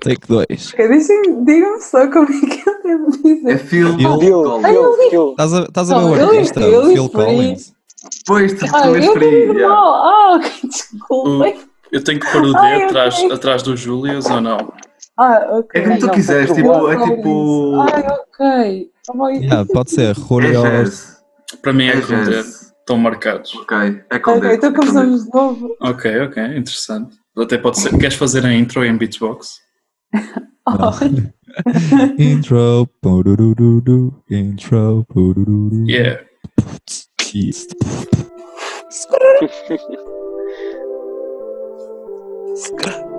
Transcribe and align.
Take 0.00 0.26
2. 0.26 0.72
Ok, 0.72 0.88
deixem- 0.88 1.44
Digam-me 1.44 1.80
só 1.82 2.06
como 2.10 2.26
é 2.26 2.40
que 2.40 2.68
eu 2.68 2.82
devo 2.82 3.10
É 3.14 3.34
dizer. 3.34 3.58
Phil 3.58 3.96
Phil. 3.96 4.18
Phil, 4.20 4.42
Collins. 4.42 4.66
Phil, 4.68 5.10
Phil. 5.10 5.30
Estás 5.30 5.52
a, 5.54 5.60
estás 5.62 5.90
a 5.92 5.98
ver 5.98 6.04
o 6.04 6.30
artista? 6.30 6.60
Phil 6.60 7.08
Collins. 7.10 7.72
Pois, 8.26 8.52
tipo, 8.54 8.76
Ah, 8.76 8.82
tu 8.82 8.96
eu 8.96 9.68
mal. 9.68 9.94
Ah, 9.94 10.36
ok, 10.36 10.50
desculpem. 10.68 11.60
Eu 11.92 12.02
tenho 12.04 12.20
que 12.20 12.32
pôr 12.32 12.42
o 12.42 12.52
D 12.52 12.82
atrás, 12.84 13.22
atrás 13.30 13.62
do 13.62 13.76
Július 13.76 14.26
ou 14.26 14.40
não? 14.40 14.72
Ah, 15.18 15.46
ok. 15.58 15.80
É 15.80 15.84
como 15.84 15.98
tu 15.98 16.10
quiseres, 16.12 16.50
tipo, 16.52 16.88
é 16.90 16.96
tipo. 16.96 17.74
Ai, 17.80 18.06
ok. 18.08 18.90
Yeah, 19.42 19.66
pode 19.72 19.90
ser. 19.90 20.10
É 20.12 20.14
Julio. 20.14 20.62
jazz. 20.62 21.18
Para 21.60 21.72
mim 21.72 21.86
é, 21.88 21.96
É 21.96 22.00
com 22.00 22.24
D. 22.24 22.40
Estão 22.40 22.96
marcados. 22.96 23.54
Ok, 23.56 23.76
é 24.08 24.18
com 24.18 24.30
ok, 24.32 24.48
D. 24.48 24.54
então 24.56 24.70
é 24.70 24.72
começamos 24.74 25.24
de 25.24 25.30
novo. 25.34 25.76
Ok, 25.80 26.20
ok, 26.22 26.42
interessante. 26.56 27.16
Até 27.36 27.58
pode 27.58 27.78
ser. 27.80 27.90
Queres 27.98 28.14
fazer 28.14 28.46
a 28.46 28.52
intro 28.52 28.84
em 28.84 28.96
beatbox? 28.96 29.56
Intro. 32.18 32.86
purururudu, 33.02 34.12
Intro. 34.30 35.04
purururudu. 35.08 35.86
Yeah. 35.86 36.20
Yes. 37.32 37.66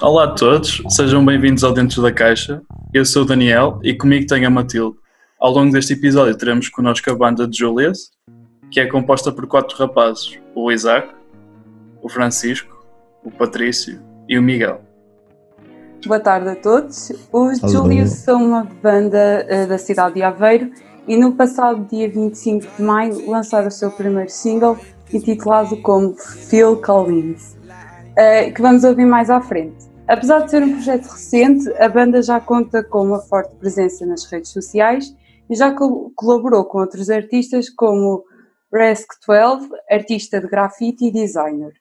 Olá 0.00 0.26
a 0.26 0.28
todos, 0.28 0.80
sejam 0.90 1.24
bem-vindos 1.24 1.64
ao 1.64 1.72
Dentro 1.72 2.00
da 2.00 2.12
Caixa. 2.12 2.62
Eu 2.94 3.04
sou 3.04 3.22
o 3.22 3.24
Daniel 3.24 3.80
e 3.82 3.92
comigo 3.92 4.28
tenho 4.28 4.46
a 4.46 4.50
Matilde. 4.50 4.96
Ao 5.40 5.50
longo 5.50 5.72
deste 5.72 5.94
episódio 5.94 6.38
teremos 6.38 6.68
connosco 6.68 7.10
a 7.10 7.16
banda 7.16 7.48
de 7.48 7.58
Julius, 7.58 8.12
que 8.70 8.78
é 8.78 8.86
composta 8.86 9.32
por 9.32 9.48
quatro 9.48 9.76
rapazes: 9.76 10.38
o 10.54 10.70
Isaac, 10.70 11.08
o 12.00 12.08
Francisco, 12.08 12.72
o 13.24 13.30
Patrício 13.32 14.00
e 14.28 14.38
o 14.38 14.42
Miguel. 14.42 14.80
Boa 16.06 16.20
tarde 16.20 16.50
a 16.50 16.54
todos. 16.54 17.10
Os 17.32 17.64
Alô. 17.64 17.72
Julius 17.72 18.10
são 18.10 18.40
uma 18.40 18.68
banda 18.80 19.44
eh, 19.48 19.66
da 19.66 19.78
cidade 19.78 20.14
de 20.14 20.22
Aveiro 20.22 20.70
e 21.08 21.16
no 21.16 21.32
passado 21.32 21.84
dia 21.90 22.08
25 22.08 22.76
de 22.76 22.82
maio 22.82 23.28
lançaram 23.28 23.66
o 23.66 23.72
seu 23.72 23.90
primeiro 23.90 24.30
single 24.30 24.78
intitulado 25.12 25.76
como 25.78 26.14
Phil 26.14 26.76
Collins, 26.76 27.56
eh, 28.16 28.52
que 28.52 28.62
vamos 28.62 28.84
ouvir 28.84 29.04
mais 29.04 29.28
à 29.28 29.40
frente. 29.40 29.87
Apesar 30.08 30.40
de 30.40 30.50
ser 30.50 30.62
um 30.62 30.72
projeto 30.72 31.06
recente, 31.06 31.68
a 31.74 31.88
banda 31.88 32.22
já 32.22 32.40
conta 32.40 32.82
com 32.82 33.02
uma 33.04 33.20
forte 33.20 33.54
presença 33.56 34.06
nas 34.06 34.24
redes 34.24 34.50
sociais 34.50 35.14
e 35.50 35.54
já 35.54 35.72
col- 35.74 36.10
colaborou 36.16 36.64
com 36.64 36.78
outros 36.78 37.10
artistas 37.10 37.68
como 37.68 38.24
Resk12, 38.72 39.68
artista 39.90 40.40
de 40.40 40.48
grafite 40.48 41.04
e 41.06 41.10
designer. 41.12 41.72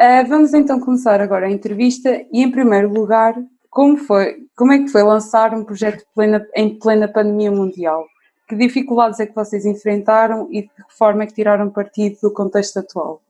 Uh, 0.00 0.28
vamos 0.28 0.54
então 0.54 0.78
começar 0.78 1.20
agora 1.20 1.46
a 1.46 1.50
entrevista 1.50 2.08
e, 2.32 2.40
em 2.42 2.50
primeiro 2.52 2.88
lugar, 2.92 3.34
como, 3.68 3.96
foi, 3.96 4.46
como 4.56 4.72
é 4.72 4.78
que 4.78 4.88
foi 4.88 5.02
lançar 5.02 5.52
um 5.54 5.64
projeto 5.64 6.04
plena- 6.14 6.46
em 6.54 6.78
plena 6.78 7.08
pandemia 7.08 7.50
mundial? 7.50 8.06
Que 8.48 8.54
dificuldades 8.54 9.18
é 9.18 9.26
que 9.26 9.34
vocês 9.34 9.66
enfrentaram 9.66 10.48
e 10.52 10.62
de 10.62 10.68
que 10.68 10.96
forma 10.96 11.24
é 11.24 11.26
que 11.26 11.34
tiraram 11.34 11.68
partido 11.68 12.16
do 12.22 12.32
contexto 12.32 12.78
atual? 12.78 13.20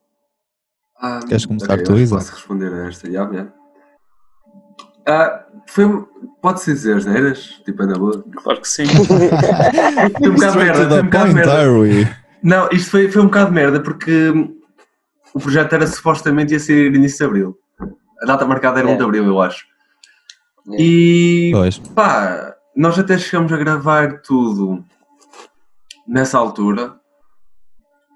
Ah, 1.00 1.20
Queres 1.26 1.46
começar 1.46 1.72
ok, 1.72 1.84
tu, 1.84 1.96
Isaac? 1.98 2.22
Posso 2.24 2.36
responder 2.36 2.72
a 2.72 2.88
esta, 2.88 3.10
já, 3.10 3.32
já. 3.32 3.52
Ah, 5.08 5.44
foi, 5.66 5.86
pode-se 6.42 6.72
dizer 6.72 6.96
asneiras? 6.98 7.60
Tipo, 7.64 7.82
é 7.82 7.86
na 7.86 7.94
boa. 7.98 8.22
Claro 8.42 8.60
que 8.60 8.68
sim. 8.68 8.84
Foi 10.18 10.28
um 10.28 10.34
bocado 10.34 10.58
merda, 10.58 10.88
foi 10.88 11.00
um 11.00 11.04
bocado 11.04 11.32
merda. 11.34 12.18
Não, 12.42 12.68
isto 12.70 12.90
foi, 12.90 13.10
foi 13.10 13.22
um 13.22 13.26
bocado 13.26 13.46
de 13.48 13.54
merda 13.54 13.80
porque 13.80 14.30
o 15.34 15.40
projeto 15.40 15.72
era 15.72 15.86
supostamente 15.86 16.52
ia 16.52 16.60
ser 16.60 16.94
início 16.94 17.18
de 17.18 17.24
Abril. 17.24 17.58
A 18.22 18.26
data 18.26 18.44
marcada 18.46 18.78
era 18.80 18.88
1 18.88 18.96
de 18.96 19.02
É. 19.02 19.04
Abril, 19.04 19.24
eu 19.26 19.40
acho. 19.40 19.64
Yeah. 20.66 20.84
E 20.84 21.50
Pois. 21.52 21.78
pá, 21.78 22.54
nós 22.76 22.98
até 22.98 23.16
chegamos 23.18 23.52
a 23.52 23.56
gravar 23.56 24.20
tudo 24.20 24.84
nessa 26.06 26.38
altura. 26.38 26.94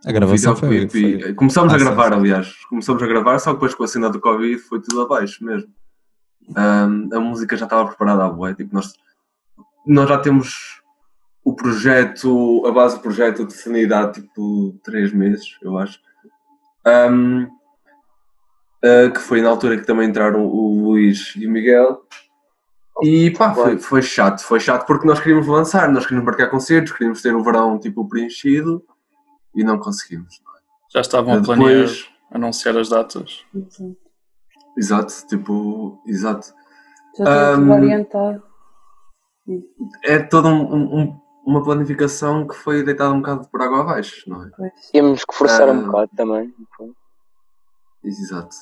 A 0.07 0.13
gravação 0.13 0.55
foi. 0.57 0.89
Foi- 0.89 1.35
Começámos 1.35 1.73
Ah, 1.73 1.77
a 1.77 1.79
sim, 1.79 1.85
gravar, 1.85 2.09
sim. 2.13 2.19
aliás. 2.19 2.53
Começámos 2.69 3.03
a 3.03 3.07
gravar, 3.07 3.39
só 3.39 3.51
que 3.51 3.55
depois 3.57 3.75
com 3.75 3.85
a 3.85 3.89
cena 3.89 4.11
do 4.11 4.21
Covid 4.21 4.59
foi 4.59 4.81
tudo 4.81 5.01
abaixo 5.03 5.45
mesmo. 5.45 5.69
Ahm, 6.57 7.09
a 7.13 7.21
música 7.21 7.57
já 7.57 7.65
estava 7.65 7.89
preparada 7.89 8.25
à 8.25 8.29
boa. 8.29 8.55
Tipo, 8.55 8.75
nós, 8.75 8.93
nós 9.87 10.09
já 10.09 10.19
temos 10.19 10.83
o 11.45 11.55
projeto, 11.55 12.63
a 12.67 12.71
base 12.71 12.97
do 12.97 13.03
projeto 13.03 13.45
definida 13.45 14.01
há 14.01 14.11
tipo 14.11 14.79
3 14.85 15.13
meses, 15.13 15.57
eu 15.63 15.79
acho. 15.79 15.99
Ahm, 16.85 17.47
ah, 18.83 19.11
que 19.11 19.21
foi 19.21 19.41
na 19.41 19.49
altura 19.49 19.77
que 19.79 19.87
também 19.87 20.09
entraram 20.09 20.45
o 20.45 20.85
Luís 20.85 21.35
e 21.37 21.47
o 21.47 21.51
Miguel. 21.51 22.03
E 23.03 23.31
pá, 23.31 23.55
foi, 23.55 23.79
foi 23.79 24.03
chato, 24.03 24.43
foi 24.43 24.61
chato 24.61 24.87
porque 24.87 25.07
nós 25.07 25.19
queríamos 25.19 25.47
lançar, 25.47 25.91
nós 25.91 26.05
queríamos 26.05 26.27
marcar 26.27 26.49
concertos, 26.49 26.93
queríamos 26.93 27.23
ter 27.23 27.35
o 27.35 27.43
verão 27.43 27.79
tipo 27.79 28.07
preenchido 28.09 28.85
e 29.55 29.65
não 29.65 29.79
conseguimos. 29.79 30.41
Já 30.93 31.01
estavam 31.01 31.35
a 31.35 31.41
planear 31.41 31.71
Depois, 31.71 32.09
anunciar 32.31 32.77
as 32.77 32.89
datas. 32.91 33.45
Exato, 34.77 35.13
tipo, 35.29 36.01
exato. 36.07 36.49
Já 37.19 37.55
Ahm, 37.55 37.71
orientado. 37.71 38.43
É 40.05 40.19
toda 40.21 40.49
um- 40.49 40.73
um- 40.75 40.99
um- 41.01 41.21
uma 41.45 41.63
planificação 41.63 42.47
que 42.47 42.55
foi 42.55 42.83
deitada 42.85 43.13
um 43.13 43.19
bocado 43.21 43.49
por 43.49 43.61
água 43.61 43.81
abaixo, 43.81 44.29
não 44.31 44.45
é? 44.45 44.51
Pois. 44.57 44.73
Tínhamos 44.91 45.25
que 45.25 45.35
forçar 45.35 45.69
Ah. 45.69 45.73
um 45.73 45.85
bocado 45.87 46.11
também. 46.17 46.55
Exato. 48.05 48.55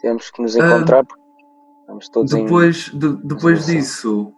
Tínhamos 0.00 0.30
que 0.30 0.42
nos 0.42 0.56
encontrar 0.56 1.04
porque 1.04 1.22
estamos 1.82 2.08
todos 2.08 2.32
em. 2.32 2.44
Depois, 2.44 2.88
de- 2.92 3.16
depois 3.24 3.66
disso, 3.66 4.32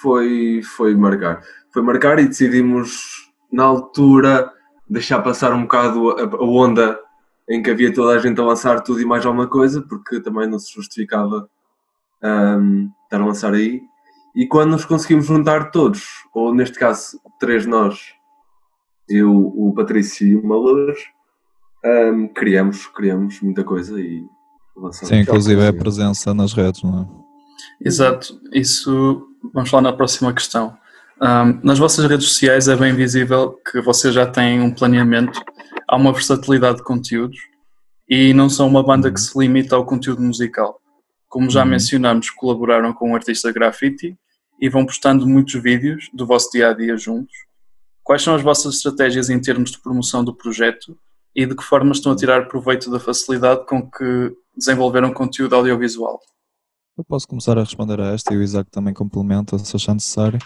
foi, 0.00 0.62
foi 0.62 0.94
marcar. 0.94 1.42
Foi 1.72 1.82
marcar 1.82 2.18
e 2.18 2.26
decidimos, 2.26 3.30
na 3.52 3.64
altura, 3.64 4.50
deixar 4.88 5.20
passar 5.22 5.52
um 5.52 5.62
bocado 5.62 6.10
a, 6.10 6.22
a 6.22 6.44
onda 6.44 6.98
em 7.48 7.62
que 7.62 7.70
havia 7.70 7.92
toda 7.92 8.12
a 8.12 8.18
gente 8.18 8.40
a 8.40 8.44
lançar 8.44 8.80
tudo 8.80 9.00
e 9.00 9.04
mais 9.04 9.24
alguma 9.24 9.46
coisa, 9.46 9.80
porque 9.82 10.20
também 10.20 10.48
não 10.48 10.58
se 10.58 10.72
justificava 10.72 11.48
ahm, 12.22 12.88
estar 13.04 13.20
a 13.20 13.24
lançar 13.24 13.54
aí. 13.54 13.82
E 14.34 14.46
quando 14.46 14.72
nos 14.72 14.84
conseguimos 14.84 15.26
juntar 15.26 15.70
todos, 15.70 16.04
ou 16.34 16.54
neste 16.54 16.78
caso, 16.78 17.20
três 17.38 17.64
nós, 17.64 18.12
eu, 19.08 19.32
o 19.32 19.72
Patrício 19.74 20.26
e 20.26 20.36
o 20.36 20.44
Malores, 20.44 20.98
ahm, 21.84 22.26
criamos, 22.28 22.86
criamos 22.88 23.40
muita 23.40 23.62
coisa 23.62 23.98
e 24.00 24.24
lançamos. 24.76 25.08
Sim, 25.08 25.20
inclusive 25.20 25.60
é 25.62 25.68
a 25.68 25.72
presença 25.72 26.34
nas 26.34 26.52
redes, 26.52 26.82
não 26.82 27.00
é? 27.00 27.26
Exato, 27.86 28.40
isso 28.52 29.28
vamos 29.54 29.70
falar 29.70 29.82
na 29.82 29.92
próxima 29.92 30.32
questão. 30.32 30.76
Ahm, 31.20 31.60
nas 31.62 31.78
vossas 31.78 32.04
redes 32.06 32.26
sociais 32.26 32.68
é 32.68 32.76
bem 32.76 32.92
visível 32.92 33.58
que 33.70 33.80
vocês 33.80 34.12
já 34.12 34.26
têm 34.26 34.60
um 34.60 34.70
planeamento, 34.70 35.40
há 35.88 35.96
uma 35.96 36.12
versatilidade 36.12 36.78
de 36.78 36.84
conteúdos 36.84 37.38
e 38.08 38.32
não 38.32 38.48
são 38.48 38.66
uma 38.68 38.82
banda 38.82 39.10
que 39.12 39.20
se 39.20 39.36
limita 39.38 39.76
ao 39.76 39.84
conteúdo 39.84 40.22
musical. 40.22 40.80
Como 41.28 41.50
já 41.50 41.62
Uhum. 41.64 41.70
mencionamos, 41.70 42.30
colaboraram 42.30 42.92
com 42.92 43.10
um 43.10 43.14
artista 43.14 43.52
graffiti 43.52 44.16
e 44.60 44.68
vão 44.68 44.86
postando 44.86 45.26
muitos 45.26 45.60
vídeos 45.60 46.08
do 46.14 46.26
vosso 46.26 46.50
dia 46.50 46.70
a 46.70 46.72
dia 46.72 46.96
juntos. 46.96 47.34
Quais 48.02 48.22
são 48.22 48.34
as 48.34 48.42
vossas 48.42 48.76
estratégias 48.76 49.28
em 49.28 49.40
termos 49.40 49.70
de 49.72 49.80
promoção 49.80 50.24
do 50.24 50.34
projeto 50.34 50.96
e 51.34 51.44
de 51.44 51.54
que 51.54 51.62
forma 51.64 51.92
estão 51.92 52.12
a 52.12 52.16
tirar 52.16 52.46
proveito 52.48 52.90
da 52.90 53.00
facilidade 53.00 53.66
com 53.66 53.82
que 53.90 54.32
desenvolveram 54.56 55.12
conteúdo 55.12 55.54
audiovisual? 55.56 56.18
Eu 56.96 57.04
posso 57.04 57.26
começar 57.28 57.58
a 57.58 57.62
responder 57.62 58.00
a 58.00 58.14
esta 58.14 58.32
e 58.32 58.36
o 58.38 58.42
Isaac 58.42 58.70
também 58.70 58.94
complementa 58.94 59.58
se 59.58 59.76
achar 59.76 59.92
necessário. 59.92 60.38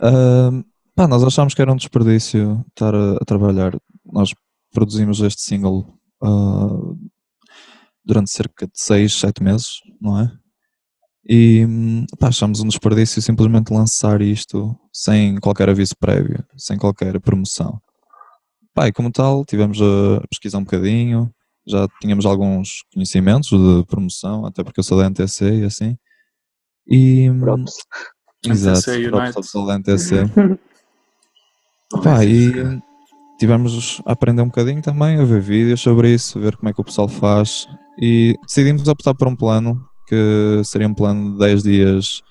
Ahm, 0.00 0.62
pá, 0.94 1.06
nós 1.06 1.22
achámos 1.22 1.52
que 1.52 1.60
era 1.60 1.72
um 1.72 1.76
desperdício 1.76 2.64
estar 2.68 2.94
a, 2.94 3.16
a 3.16 3.24
trabalhar. 3.26 3.76
Nós 4.04 4.32
produzimos 4.72 5.20
este 5.20 5.42
single 5.42 5.86
ah, 6.22 6.94
durante 8.04 8.30
cerca 8.30 8.66
de 8.66 8.72
6, 8.74 9.12
7 9.12 9.42
meses, 9.42 9.80
não 10.00 10.20
é? 10.20 10.32
E 11.28 11.66
pá, 12.20 12.28
achamos 12.28 12.60
um 12.60 12.68
desperdício 12.68 13.20
simplesmente 13.20 13.72
lançar 13.72 14.22
isto 14.22 14.78
sem 14.92 15.36
qualquer 15.38 15.68
aviso 15.68 15.94
prévio, 15.98 16.44
sem 16.56 16.78
qualquer 16.78 17.20
promoção. 17.20 17.80
Pá, 18.72 18.86
e 18.88 18.92
como 18.92 19.10
tal, 19.10 19.44
tivemos 19.44 19.80
a 19.82 20.20
pesquisar 20.28 20.58
um 20.58 20.64
bocadinho 20.64 21.32
já 21.66 21.88
tínhamos 22.00 22.24
alguns 22.24 22.84
conhecimentos 22.94 23.50
de 23.50 23.84
promoção, 23.86 24.46
até 24.46 24.62
porque 24.62 24.78
eu 24.78 24.84
sou 24.84 24.98
da 24.98 25.06
NTC 25.06 25.62
e 25.62 25.64
assim. 25.64 25.98
E, 26.86 27.28
Props. 27.40 27.74
exato, 28.44 28.90
NTC 28.92 29.34
pessoal 29.34 29.66
da 29.66 29.74
NTC. 29.74 30.14
Pá, 32.02 32.24
e 32.24 32.52
tivemos 33.38 34.00
a 34.06 34.12
aprender 34.12 34.42
um 34.42 34.46
bocadinho 34.46 34.82
também, 34.82 35.18
a 35.18 35.24
ver 35.24 35.40
vídeos 35.40 35.80
sobre 35.80 36.12
isso, 36.14 36.38
a 36.38 36.40
ver 36.42 36.56
como 36.56 36.68
é 36.68 36.72
que 36.72 36.80
o 36.80 36.84
pessoal 36.84 37.08
faz 37.08 37.66
e 38.00 38.34
decidimos 38.46 38.86
optar 38.88 39.14
por 39.14 39.28
um 39.28 39.36
plano 39.36 39.84
que 40.08 40.62
seria 40.64 40.86
um 40.88 40.94
plano 40.94 41.32
de 41.32 41.38
10 41.38 41.62
dias 41.62 42.22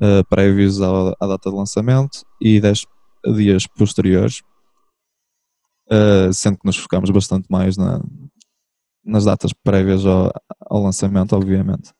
eh, 0.00 0.22
prévios 0.28 0.80
à, 0.80 1.14
à 1.20 1.26
data 1.26 1.50
de 1.50 1.56
lançamento 1.56 2.24
e 2.40 2.60
10 2.60 2.84
dias 3.36 3.66
posteriores, 3.66 4.42
eh, 5.90 6.30
sendo 6.32 6.58
que 6.58 6.66
nos 6.66 6.76
focamos 6.76 7.10
bastante 7.10 7.46
mais 7.50 7.76
na- 7.76 8.00
nas 9.04 9.24
datas 9.24 9.52
prévias 9.52 10.04
ao, 10.06 10.30
ao 10.60 10.82
lançamento, 10.82 11.34
obviamente. 11.34 11.92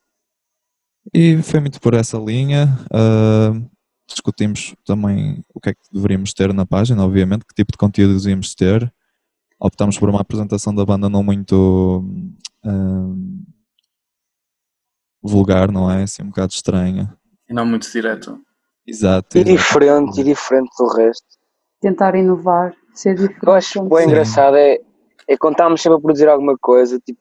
E 1.14 1.42
foi 1.42 1.60
muito 1.60 1.80
por 1.80 1.94
essa 1.94 2.18
linha. 2.18 2.78
eh, 2.92 3.77
discutimos 4.08 4.74
também 4.84 5.44
o 5.54 5.60
que 5.60 5.70
é 5.70 5.74
que 5.74 5.80
deveríamos 5.92 6.32
ter 6.32 6.52
na 6.52 6.66
página, 6.66 7.04
obviamente, 7.04 7.44
que 7.44 7.54
tipo 7.54 7.72
de 7.72 7.78
conteúdos 7.78 8.26
íamos 8.26 8.54
ter. 8.54 8.92
Optámos 9.60 9.98
por 9.98 10.08
uma 10.08 10.20
apresentação 10.20 10.74
da 10.74 10.84
banda 10.84 11.08
não 11.08 11.22
muito 11.22 12.04
hum, 12.64 13.44
vulgar, 15.22 15.70
não 15.70 15.90
é? 15.90 16.04
Assim, 16.04 16.22
um 16.22 16.28
bocado 16.28 16.52
estranha. 16.52 17.16
E 17.48 17.52
não 17.52 17.66
muito 17.66 17.90
direto. 17.90 18.40
Exato. 18.86 19.36
E 19.36 19.44
diferente, 19.44 20.20
e 20.20 20.24
diferente 20.24 20.70
do 20.78 20.86
resto. 20.86 21.26
Tentar 21.80 22.14
inovar, 22.14 22.74
ser 22.94 23.14
diferente. 23.14 23.46
Eu 23.46 23.52
acho 23.52 23.82
bem 23.82 23.98
Sim. 23.98 24.04
engraçado 24.06 24.56
é, 24.56 24.74
é 25.28 25.34
estávamos 25.34 25.82
sempre 25.82 25.98
a 25.98 26.00
produzir 26.00 26.28
alguma 26.28 26.56
coisa, 26.58 26.98
tipo, 27.00 27.20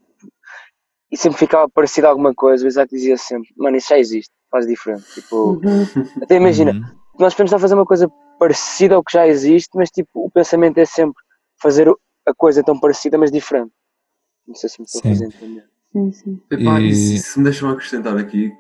e 1.12 1.18
sempre 1.18 1.38
ficava 1.38 1.70
parecido 1.70 2.08
a 2.08 2.10
alguma 2.10 2.34
coisa, 2.34 2.66
o 2.66 2.68
Isaac 2.68 2.94
dizia 2.94 3.18
sempre, 3.18 3.50
mano, 3.58 3.78
isso 3.78 3.90
já 3.90 3.98
existe, 3.98 4.34
faz 4.50 4.66
diferente. 4.68 5.04
Tipo, 5.14 5.54
Uhum. 5.64 5.86
até 6.22 6.36
imagina, 6.36 6.72
Uhum. 6.72 6.82
nós 7.20 7.34
podemos 7.34 7.50
estar 7.50 7.58
a 7.58 7.60
fazer 7.60 7.74
uma 7.76 7.86
coisa 7.86 8.10
parecida 8.40 8.96
ao 8.96 9.04
que 9.04 9.12
já 9.14 9.28
existe, 9.28 9.70
mas 9.76 9.90
tipo, 9.90 10.10
o 10.26 10.30
pensamento 10.32 10.78
é 10.78 10.86
sempre 10.86 11.22
fazer 11.62 11.90
a 11.90 12.34
coisa 12.36 12.64
tão 12.64 12.80
parecida, 12.80 13.18
mas 13.18 13.32
diferente. 13.32 13.72
Não 14.48 14.56
sei 14.56 14.70
se 14.70 14.80
me 14.80 14.86
estou 14.86 15.02
fazer 15.02 15.26
entender. 15.26 15.66
Sim, 15.92 16.12
sim. 16.12 16.42
Epá, 16.52 16.80
E- 16.80 16.90
e 16.90 16.96
se, 16.96 17.20
se 17.20 17.38
me 17.40 17.46
deixam 17.46 17.70
acrescentar 17.70 18.16
aqui, 18.18 18.52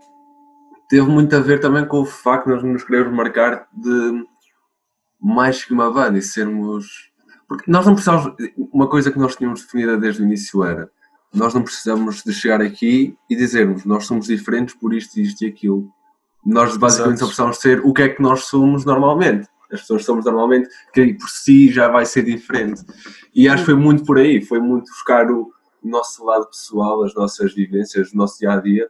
teve 0.89 1.07
muito 1.07 1.35
a 1.35 1.39
ver 1.39 1.59
também 1.59 1.85
com 1.87 2.01
o 2.01 2.05
facto 2.05 2.45
de 2.47 2.53
nós 2.53 2.63
nos 2.63 2.83
queremos 2.83 3.13
marcar 3.13 3.67
de 3.73 4.25
mais 5.19 5.63
que 5.63 5.73
uma 5.73 5.91
banda 5.91 6.17
e 6.17 6.21
sermos. 6.21 7.11
Porque 7.47 7.69
nós 7.69 7.85
não 7.85 7.93
precisamos. 7.93 8.33
Uma 8.73 8.89
coisa 8.89 9.11
que 9.11 9.19
nós 9.19 9.35
tínhamos 9.35 9.61
definida 9.63 9.97
desde 9.97 10.21
o 10.21 10.25
início 10.25 10.63
era: 10.63 10.89
nós 11.33 11.53
não 11.53 11.61
precisamos 11.61 12.23
de 12.23 12.33
chegar 12.33 12.61
aqui 12.61 13.15
e 13.29 13.35
dizermos 13.35 13.85
nós 13.85 14.05
somos 14.05 14.27
diferentes 14.27 14.75
por 14.75 14.93
isto, 14.93 15.19
isto 15.19 15.43
e 15.43 15.47
aquilo. 15.47 15.89
Nós 16.45 16.77
basicamente 16.77 17.17
Exato. 17.17 17.33
só 17.33 17.45
precisamos 17.45 17.57
ser 17.57 17.85
o 17.85 17.93
que 17.93 18.01
é 18.03 18.09
que 18.09 18.21
nós 18.21 18.45
somos 18.45 18.85
normalmente. 18.85 19.47
As 19.71 19.81
pessoas 19.81 20.05
somos 20.05 20.23
normalmente, 20.23 20.69
que 20.93 21.13
por 21.15 21.27
si 21.29 21.69
já 21.69 21.89
vai 21.89 22.05
ser 22.05 22.23
diferente. 22.23 22.81
E 23.35 23.49
acho 23.49 23.63
que 23.65 23.71
foi 23.71 23.75
muito 23.75 24.05
por 24.05 24.17
aí, 24.17 24.41
foi 24.41 24.61
muito 24.61 24.85
buscar 24.89 25.29
o 25.29 25.51
nosso 25.83 26.23
lado 26.25 26.47
pessoal, 26.47 27.03
as 27.03 27.13
nossas 27.13 27.53
vivências, 27.53 28.13
o 28.13 28.17
nosso 28.17 28.39
dia 28.39 28.51
a 28.53 28.61
dia 28.61 28.89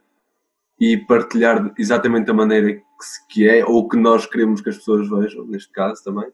e 0.80 0.96
partilhar 0.96 1.72
exatamente 1.76 2.26
da 2.26 2.32
maneira 2.34 2.72
que, 2.74 2.82
se- 3.00 3.26
que 3.28 3.48
é 3.48 3.64
ou 3.66 3.88
que 3.88 3.96
nós 3.96 4.24
queremos 4.26 4.60
que 4.60 4.68
as 4.68 4.76
pessoas 4.76 5.08
vejam, 5.10 5.44
neste 5.44 5.72
caso 5.72 6.02
também. 6.04 6.28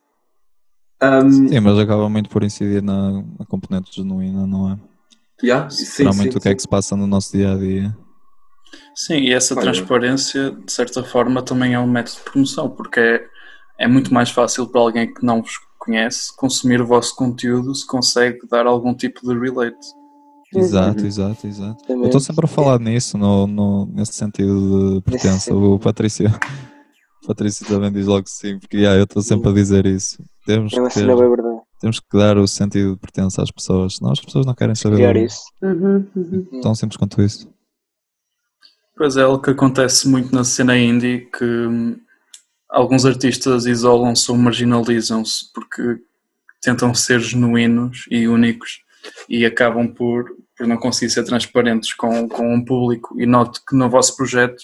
Um, 1.02 1.48
Sim, 1.48 1.60
mas 1.60 1.78
acaba 1.78 2.08
muito 2.10 2.28
por 2.28 2.42
incidir 2.44 2.82
na, 2.82 3.22
na 3.38 3.46
componente 3.48 3.90
genuína, 3.94 4.46
não 4.46 4.72
é? 4.72 4.78
Yeah, 5.42 5.68
sim, 5.70 5.84
sim, 5.84 6.18
muito 6.18 6.38
o 6.38 6.40
que 6.40 6.48
é 6.48 6.52
sim. 6.52 6.56
que 6.56 6.62
se 6.62 6.68
passa 6.68 6.96
no 6.96 7.06
nosso 7.06 7.32
dia 7.36 7.52
a 7.52 7.56
dia. 7.56 7.96
Sim, 8.94 9.14
e 9.16 9.32
essa 9.32 9.54
Olha. 9.54 9.62
transparência, 9.62 10.50
de 10.52 10.72
certa 10.72 11.02
forma, 11.02 11.42
também 11.42 11.74
é 11.74 11.78
um 11.78 11.86
método 11.86 12.16
de 12.18 12.22
promoção, 12.30 12.68
porque 12.70 13.00
é, 13.00 13.24
é 13.80 13.88
muito 13.88 14.12
mais 14.12 14.30
fácil 14.30 14.66
para 14.68 14.80
alguém 14.80 15.12
que 15.12 15.24
não 15.24 15.42
vos 15.42 15.58
conhece 15.78 16.34
consumir 16.36 16.80
o 16.80 16.86
vosso 16.86 17.14
conteúdo 17.14 17.74
se 17.74 17.86
consegue 17.86 18.38
dar 18.48 18.66
algum 18.66 18.94
tipo 18.94 19.20
de 19.22 19.38
relate. 19.38 19.76
Exato, 20.54 21.00
Uhum. 21.00 21.06
exato, 21.06 21.46
exato. 21.46 21.82
Eu 21.82 21.86
Também. 21.88 22.04
estou 22.06 22.20
sempre 22.20 22.44
a 22.44 22.48
falar 22.48 22.78
nisso, 22.78 23.18
no, 23.18 23.46
no- 23.46 23.86
nesse 23.86 24.12
sentido 24.12 24.94
de 24.96 25.00
pertença. 25.02 25.52
O 25.54 25.78
Patrício, 25.80 26.26
o 27.22 27.26
Patrício 27.26 27.66
também 27.66 27.92
diz 27.92 28.06
logo 28.06 28.22
que 28.22 28.30
sim, 28.30 28.58
porque 28.60 28.76
yeah, 28.76 28.96
eu 28.98 29.04
estou 29.04 29.20
sempre 29.20 29.50
a 29.50 29.52
dizer 29.52 29.84
isso. 29.84 30.22
Temos 30.46 30.72
É 30.72 30.78
uma 30.80 30.88
que, 30.88 30.94
ter- 30.94 31.00
cena 31.00 31.16
bem 31.16 31.28
verdade. 31.28 31.60
Temos 31.84 32.00
que 32.00 32.16
dar 32.16 32.38
o 32.38 32.48
sentido 32.48 32.94
de 32.94 32.98
pertença 32.98 33.42
às 33.42 33.50
pessoas, 33.50 33.96
senão 33.96 34.10
as 34.10 34.18
pessoas 34.18 34.46
não 34.46 34.54
querem 34.54 34.74
saber. 34.74 34.96
Criar 34.96 35.16
isso. 35.16 35.42
Uhum, 35.60 36.08
uhum. 36.16 36.60
Tão 36.62 36.74
simples 36.74 36.96
quanto 36.96 37.20
isso. 37.20 37.46
Pois 38.96 39.18
é, 39.18 39.22
algo 39.22 39.42
que 39.42 39.50
acontece 39.50 40.08
muito 40.08 40.34
na 40.34 40.44
cena 40.44 40.78
indie, 40.78 41.28
que 41.30 41.44
hum, 41.44 42.00
alguns 42.70 43.04
artistas 43.04 43.66
isolam-se 43.66 44.30
ou 44.30 44.38
marginalizam-se 44.38 45.52
porque 45.52 45.98
tentam 46.62 46.94
ser 46.94 47.20
genuínos 47.20 48.06
e 48.10 48.26
únicos 48.26 48.80
e 49.28 49.44
acabam 49.44 49.86
por, 49.86 50.24
por 50.56 50.66
não 50.66 50.78
conseguir 50.78 51.12
ser 51.12 51.24
transparentes 51.24 51.92
com, 51.92 52.26
com 52.30 52.54
um 52.54 52.64
público. 52.64 53.20
E 53.20 53.26
noto 53.26 53.60
que 53.68 53.76
no 53.76 53.90
vosso 53.90 54.16
projeto 54.16 54.62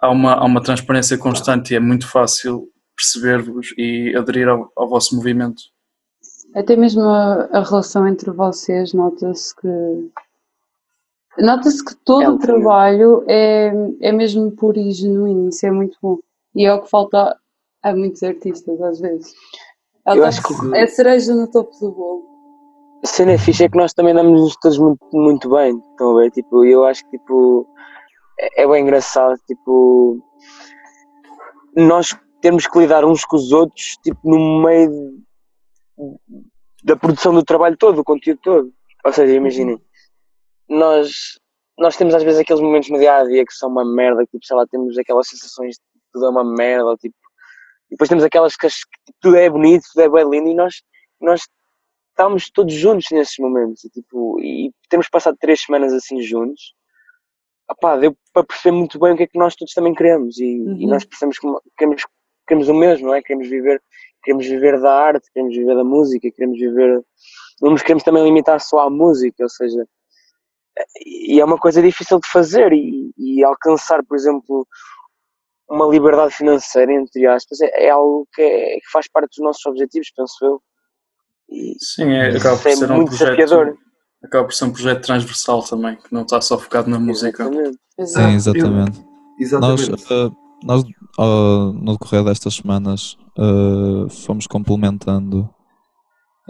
há 0.00 0.08
uma, 0.08 0.32
há 0.32 0.44
uma 0.46 0.62
transparência 0.62 1.18
constante 1.18 1.74
e 1.74 1.76
é 1.76 1.80
muito 1.80 2.08
fácil 2.08 2.72
perceber-vos 2.96 3.74
e 3.76 4.16
aderir 4.16 4.48
ao, 4.48 4.72
ao 4.74 4.88
vosso 4.88 5.14
movimento. 5.14 5.75
Até 6.56 6.74
mesmo 6.74 7.02
a, 7.02 7.44
a 7.52 7.60
relação 7.62 8.08
entre 8.08 8.30
vocês, 8.30 8.94
nota-se 8.94 9.54
que. 9.54 10.10
Nota-se 11.38 11.84
que 11.84 11.94
todo 11.96 12.22
É 12.22 12.30
o 12.30 12.32
um 12.32 12.38
trabalho 12.38 13.22
é, 13.28 13.70
é 14.00 14.10
mesmo 14.10 14.50
puro 14.52 14.78
e 14.78 14.90
genuíno, 14.90 15.50
isso 15.50 15.66
é 15.66 15.70
muito 15.70 15.98
bom. 16.00 16.18
E 16.54 16.64
é 16.64 16.72
o 16.72 16.80
que 16.80 16.88
falta 16.88 17.36
a 17.82 17.94
muitos 17.94 18.22
artistas, 18.22 18.80
às 18.80 18.98
vezes. 19.00 19.34
É, 20.06 20.16
Eu 20.16 20.24
acho 20.24 20.42
que- 20.42 20.76
é 20.76 20.86
cereja 20.86 21.34
no 21.34 21.50
topo 21.50 21.78
do 21.78 21.92
bolo. 21.92 22.24
A 23.04 23.06
cena 23.06 23.32
é 23.32 23.38
fixe 23.38 23.64
é 23.64 23.68
que 23.68 23.76
nós 23.76 23.92
também 23.92 24.14
damos 24.14 24.56
todos 24.56 24.78
muito, 24.78 25.06
muito 25.12 25.50
bem, 25.50 25.76
estão 25.90 26.16
a 26.16 26.22
ver? 26.22 26.30
Tipo, 26.30 26.64
eu 26.64 26.86
acho 26.86 27.04
que 27.04 27.18
tipo, 27.18 27.66
é, 28.40 28.62
é 28.62 28.66
bem 28.66 28.82
engraçado, 28.82 29.38
tipo, 29.46 30.18
nós 31.76 32.16
temos 32.40 32.66
que 32.66 32.78
lidar 32.78 33.04
uns 33.04 33.26
com 33.26 33.36
os 33.36 33.52
outros, 33.52 33.98
tipo, 34.02 34.18
no 34.24 34.62
meio 34.62 35.18
da 36.84 36.96
produção 36.96 37.34
do 37.34 37.44
trabalho 37.44 37.76
todo, 37.76 37.96
do 37.96 38.04
conteúdo 38.04 38.40
todo. 38.42 38.72
Ou 39.04 39.12
seja, 39.12 39.32
imaginem, 39.34 39.80
nós, 40.68 41.38
nós 41.78 41.96
temos 41.96 42.14
às 42.14 42.22
vezes 42.22 42.40
aqueles 42.40 42.62
momentos 42.62 42.90
no 42.90 42.98
dia 42.98 43.16
a 43.16 43.24
dia 43.24 43.44
que 43.44 43.54
são 43.54 43.68
uma 43.68 43.84
merda, 43.84 44.24
que, 44.24 44.32
tipo, 44.32 44.46
sei 44.46 44.56
lá, 44.56 44.66
temos 44.66 44.96
aquelas 44.98 45.28
sensações 45.28 45.76
de 45.76 45.82
tudo 46.12 46.26
é 46.26 46.30
uma 46.30 46.44
merda, 46.44 46.86
ou, 46.86 46.96
tipo, 46.96 47.14
e 47.88 47.90
depois 47.90 48.08
temos 48.08 48.24
aquelas 48.24 48.56
que, 48.56 48.68
que 48.68 49.12
tudo 49.20 49.36
é 49.36 49.48
bonito, 49.48 49.84
tudo 49.92 50.02
é 50.02 50.08
bem 50.08 50.28
lindo, 50.28 50.50
e 50.50 50.54
nós, 50.54 50.82
nós 51.20 51.42
estávamos 52.10 52.50
todos 52.50 52.74
juntos 52.74 53.06
nesses 53.12 53.38
momentos 53.38 53.84
e, 53.84 53.90
tipo, 53.90 54.40
e 54.40 54.72
temos 54.88 55.08
passado 55.08 55.36
três 55.38 55.60
semanas 55.62 55.92
assim 55.92 56.20
juntos 56.20 56.74
Opá, 57.68 57.96
deu 57.96 58.16
para 58.32 58.44
perceber 58.44 58.76
muito 58.76 58.98
bem 58.98 59.12
o 59.12 59.16
que 59.16 59.24
é 59.24 59.26
que 59.26 59.38
nós 59.38 59.56
todos 59.56 59.74
também 59.74 59.94
queremos 59.94 60.38
e, 60.38 60.44
e 60.44 60.60
Uhum. 60.60 60.88
nós 60.88 61.04
percebemos 61.04 61.38
que 61.38 61.48
queremos, 61.76 62.06
queremos 62.46 62.68
o 62.68 62.74
mesmo, 62.74 63.08
não 63.08 63.14
é? 63.14 63.22
Queremos 63.22 63.48
viver, 63.48 63.82
queremos 64.26 64.44
viver 64.46 64.80
da 64.80 64.92
arte, 64.92 65.30
queremos 65.32 65.54
viver 65.56 65.76
da 65.76 65.84
música, 65.84 66.28
queremos 66.32 66.58
viver 66.58 67.00
não 67.62 67.70
nos 67.70 67.80
queremos 67.82 68.02
também 68.02 68.24
limitar 68.24 68.60
só 68.60 68.80
à 68.80 68.90
música, 68.90 69.42
ou 69.42 69.48
seja, 69.48 69.86
e 71.06 71.40
é 71.40 71.44
uma 71.44 71.56
coisa 71.58 71.80
difícil 71.80 72.18
de 72.20 72.28
fazer 72.28 72.72
e, 72.72 73.12
e 73.16 73.42
alcançar, 73.44 74.04
por 74.04 74.14
exemplo, 74.16 74.66
uma 75.70 75.86
liberdade 75.86 76.34
financeira, 76.34 76.92
entre 76.92 77.26
aspas, 77.26 77.60
é, 77.62 77.86
é 77.86 77.90
algo 77.90 78.28
que, 78.34 78.42
é- 78.42 78.74
que 78.74 78.90
faz 78.92 79.08
parte 79.08 79.36
dos 79.36 79.44
nossos 79.44 79.64
objetivos, 79.64 80.10
penso 80.14 80.44
eu. 80.44 80.62
E 81.48 81.76
Sim, 81.80 82.10
é, 82.12 82.28
isso 82.28 82.38
acaba 82.38 82.58
por 82.58 82.68
é 82.68 82.76
ser 82.76 82.90
um 82.90 82.96
muito 82.96 83.10
desafiador. 83.10 83.64
projeto. 83.66 83.78
Acaba 84.24 84.44
por 84.44 84.54
ser 84.54 84.64
um 84.64 84.72
projeto 84.72 85.02
transversal 85.06 85.62
também, 85.62 85.96
que 85.96 86.12
não 86.12 86.22
está 86.22 86.40
só 86.40 86.58
focado 86.58 86.90
na 86.90 86.98
música. 86.98 87.44
Exatamente. 87.44 87.78
Sim, 87.96 88.02
Exato. 88.02 88.34
exatamente. 88.34 89.00
Nós, 89.60 89.80
Exatamente. 89.80 90.12
eh, 90.12 90.30
nós 90.64 90.82
ah, 91.18 91.72
no 91.74 91.92
decorrer 91.92 92.24
destas 92.24 92.54
semanas 92.56 93.16
ah, 93.38 94.08
fomos 94.08 94.46
complementando 94.46 95.48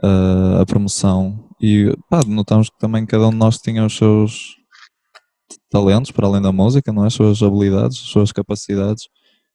ah, 0.03 0.61
a 0.63 0.67
promoção 0.67 1.49
e 1.61 1.93
pá, 2.09 2.21
notamos 2.27 2.71
que 2.71 2.79
também 2.79 3.07
cada 3.07 3.27
um 3.29 3.31
de 3.31 3.37
nós 3.37 3.59
tinha 3.59 3.85
os 3.85 3.97
seus 3.97 4.57
talentos 5.71 6.11
para 6.11 6.27
além 6.27 6.43
da 6.43 6.53
música, 6.53 6.93
não 6.93 7.05
é? 7.05 7.07
as 7.09 7.15
suas 7.15 7.43
habilidades, 7.43 7.99
as 7.99 8.09
suas 8.09 8.33
capacidades 8.33 9.09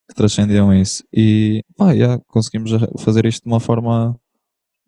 que 0.08 0.14
transcendiam 0.14 0.74
isso 0.74 1.04
e 1.12 1.62
pá, 1.76 1.94
já, 1.96 2.18
conseguimos 2.28 2.70
fazer 3.00 3.24
isto 3.26 3.44
de 3.44 3.48
uma 3.50 3.60
forma 3.60 4.16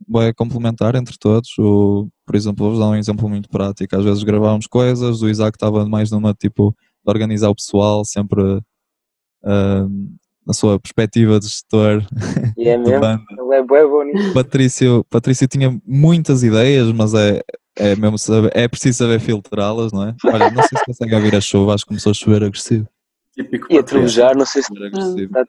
bem 0.09 0.33
complementar 0.35 0.95
entre 0.97 1.17
todos. 1.19 1.51
O, 1.59 2.09
por 2.27 2.35
exemplo, 2.37 2.65
vou-vos 2.65 2.81
dar 2.81 2.91
um 2.91 2.97
exemplo 2.97 3.29
muito 3.29 3.49
prático. 3.49 3.97
Às 3.97 4.05
vezes 4.05 4.23
gravávamos 4.23 4.67
coisas, 4.67 5.23
o 5.23 5.29
Isaac 5.29 5.57
estava 5.57 5.87
mais 5.89 6.11
numa 6.11 6.35
tipo 6.35 6.75
de 7.05 7.11
organizar 7.11 7.49
o 7.51 7.55
pessoal, 7.55 8.05
sempre 8.05 8.61
ah, 9.45 9.87
na 10.47 10.53
sua 10.53 10.79
perspectiva 10.79 11.39
de 11.41 11.47
gestor 11.47 12.03
E 12.57 12.69
é 12.69 12.77
de 12.79 12.85
mesmo. 12.85 13.01
banda. 13.01 13.23
Ele 13.31 13.55
é 13.55 14.05
nisso. 14.05 14.35
Patrício, 14.35 15.05
Patrício 15.11 15.49
tinha 15.49 15.81
muitas 15.87 16.43
ideias, 16.43 16.91
mas 16.93 17.15
é 17.15 17.43
é 17.77 17.97
mesmo 17.97 18.17
saber, 18.17 18.53
é 18.55 18.69
preciso 18.69 18.99
saber 18.99 19.19
filtrá-las, 19.19 19.93
não 19.93 20.05
é? 20.09 20.15
Olha, 20.27 20.49
não 20.51 20.63
sei 20.63 20.79
se 20.79 20.85
consegue 20.85 21.13
ouvir 21.15 21.35
a 21.35 21.41
chuva, 21.41 21.75
acho 21.75 21.83
que 21.85 21.89
começou 21.89 22.11
a 22.11 22.15
chover 22.15 22.45
agressivo. 22.45 22.87
Típico 23.35 23.67
E 23.69 23.77
a 23.79 23.81
Patrício. 23.83 23.85
trovejar, 23.87 24.37
não 24.37 24.47
sei 24.47 24.63
se. 24.63 24.73
Agressivo. 24.85 25.33
Tá. 25.33 25.45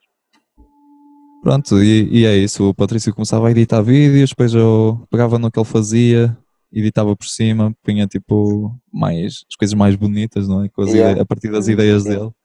Pronto, 1.44 1.84
e, 1.84 2.10
e 2.22 2.25
é 2.25 2.36
isso. 2.36 2.68
O 2.70 2.74
Patrício 2.74 3.14
começava 3.14 3.48
a 3.48 3.52
editar 3.52 3.82
vídeos, 3.84 4.32
depois 4.32 4.54
eu 4.56 5.00
pegava 5.12 5.38
no 5.38 5.52
que 5.52 5.60
ele 5.60 5.66
fazia, 5.68 6.36
editava 6.74 7.16
por 7.16 7.28
cima, 7.28 7.72
punha 7.84 8.08
tipo 8.08 8.75
mais 8.92 9.46
as 9.48 9.56
coisas 9.56 9.75
mais 9.75 9.96
bonitas, 9.96 10.48
não 10.48 10.64
é? 10.64 10.70
Com 10.70 10.82
as 10.82 10.88
Yeah. 10.90 11.12
ideias- 11.12 11.22
a 11.22 11.25
partir 11.25 11.52
das 11.52 11.68
ideias 11.68 12.06
Yeah. 12.06 12.24
dele. 12.25 12.36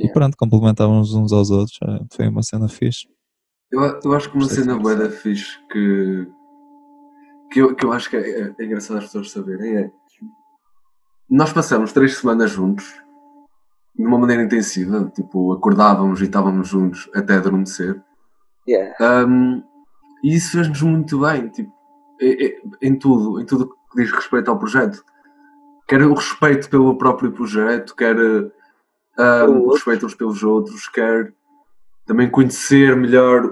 E 0.00 0.12
pronto, 0.12 0.36
complementávamos 0.36 1.14
uns 1.14 1.32
aos 1.32 1.50
outros. 1.50 1.78
é, 1.82 2.00
Foi 2.14 2.28
uma 2.28 2.42
cena 2.42 2.68
fixe. 2.68 3.06
Eu, 3.70 3.82
eu 4.02 4.12
acho 4.14 4.30
que 4.30 4.36
uma 4.36 4.48
cena 4.48 4.76
boa 4.76 4.96
da 4.96 5.10
fixe 5.10 5.58
que, 5.70 6.26
que, 7.52 7.60
eu, 7.60 7.74
que 7.74 7.84
eu 7.84 7.92
acho 7.92 8.10
que 8.10 8.16
é, 8.16 8.40
é, 8.40 8.54
é 8.58 8.64
engraçado 8.64 8.98
as 8.98 9.04
pessoas 9.04 9.30
saberem 9.30 9.76
é 9.76 9.90
nós 11.30 11.52
passamos 11.52 11.92
três 11.92 12.16
semanas 12.16 12.50
juntos 12.50 12.84
de 13.94 14.04
uma 14.04 14.18
maneira 14.18 14.42
intensiva, 14.42 15.12
tipo, 15.14 15.52
acordávamos 15.52 16.20
e 16.20 16.24
estávamos 16.24 16.68
juntos 16.68 17.08
até 17.14 17.34
adormecer. 17.34 18.02
Yeah. 18.68 19.26
Um, 19.26 19.62
e 20.24 20.34
isso 20.34 20.52
fez-nos 20.52 20.82
muito 20.82 21.20
bem, 21.20 21.48
tipo, 21.48 21.72
é- 22.20 22.56
em 22.82 22.98
tudo, 22.98 23.40
em 23.40 23.46
tudo 23.46 23.68
que 23.68 24.02
diz 24.02 24.10
respeito 24.10 24.50
ao 24.50 24.58
projeto. 24.58 25.04
Quer 25.86 26.02
o 26.02 26.14
respeito 26.14 26.68
pelo 26.68 26.98
próprio 26.98 27.32
projeto, 27.32 27.94
quer 27.94 28.16
um, 29.18 29.68
respeito 29.70 30.06
uns 30.06 30.14
pelos 30.14 30.42
outros, 30.42 30.88
quer 30.88 31.32
também 32.06 32.30
conhecer 32.30 32.96
melhor 32.96 33.44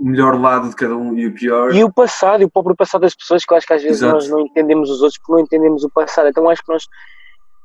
o 0.00 0.04
melhor 0.04 0.40
lado 0.40 0.70
de 0.70 0.74
cada 0.74 0.96
um 0.96 1.14
e 1.18 1.26
o 1.26 1.34
pior. 1.34 1.74
E 1.74 1.84
o 1.84 1.92
passado, 1.92 2.40
e 2.40 2.46
o 2.46 2.50
próprio 2.50 2.74
passado 2.74 3.02
das 3.02 3.14
pessoas, 3.14 3.44
que 3.44 3.52
eu 3.52 3.58
acho 3.58 3.66
que 3.66 3.74
às 3.74 3.82
vezes 3.82 3.98
Exato. 3.98 4.14
nós 4.14 4.28
não 4.30 4.40
entendemos 4.40 4.90
os 4.90 5.02
outros 5.02 5.18
porque 5.18 5.32
não 5.32 5.40
entendemos 5.40 5.84
o 5.84 5.90
passado. 5.90 6.28
Então 6.28 6.48
acho 6.48 6.64
que 6.64 6.72
nós, 6.72 6.84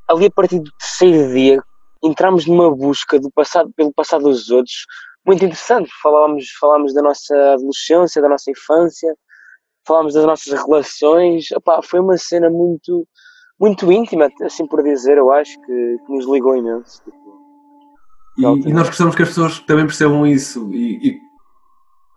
ali 0.09 0.25
a 0.25 0.31
partir 0.31 0.59
do 0.59 0.69
terceiro 0.77 1.33
dia, 1.33 1.63
entramos 2.03 2.45
numa 2.45 2.69
busca 2.69 3.17
do 3.17 3.31
passado, 3.31 3.71
pelo 3.75 3.93
passado 3.93 4.23
dos 4.23 4.49
outros, 4.49 4.85
muito 5.25 5.45
interessante. 5.45 5.89
Falámos, 6.03 6.49
falámos 6.59 6.93
da 6.93 7.01
nossa 7.01 7.53
adolescência, 7.53 8.21
da 8.21 8.27
nossa 8.27 8.51
infância, 8.51 9.15
falámos 9.87 10.13
das 10.13 10.25
nossas 10.25 10.61
relações. 10.61 11.51
Epá, 11.51 11.81
foi 11.81 12.01
uma 12.01 12.17
cena 12.17 12.49
muito, 12.49 13.07
muito 13.57 13.89
íntima, 13.89 14.29
assim 14.43 14.67
por 14.67 14.83
dizer, 14.83 15.17
eu 15.17 15.31
acho, 15.31 15.57
que, 15.61 15.97
que 16.05 16.11
nos 16.11 16.27
ligou 16.27 16.57
imenso. 16.57 17.01
E, 18.37 18.43
e 18.69 18.73
nós 18.73 18.87
gostamos 18.87 19.15
que 19.15 19.21
as 19.23 19.29
pessoas 19.29 19.59
também 19.59 19.85
percebam 19.85 20.25
isso. 20.27 20.69
E, 20.73 21.09
e 21.09 21.19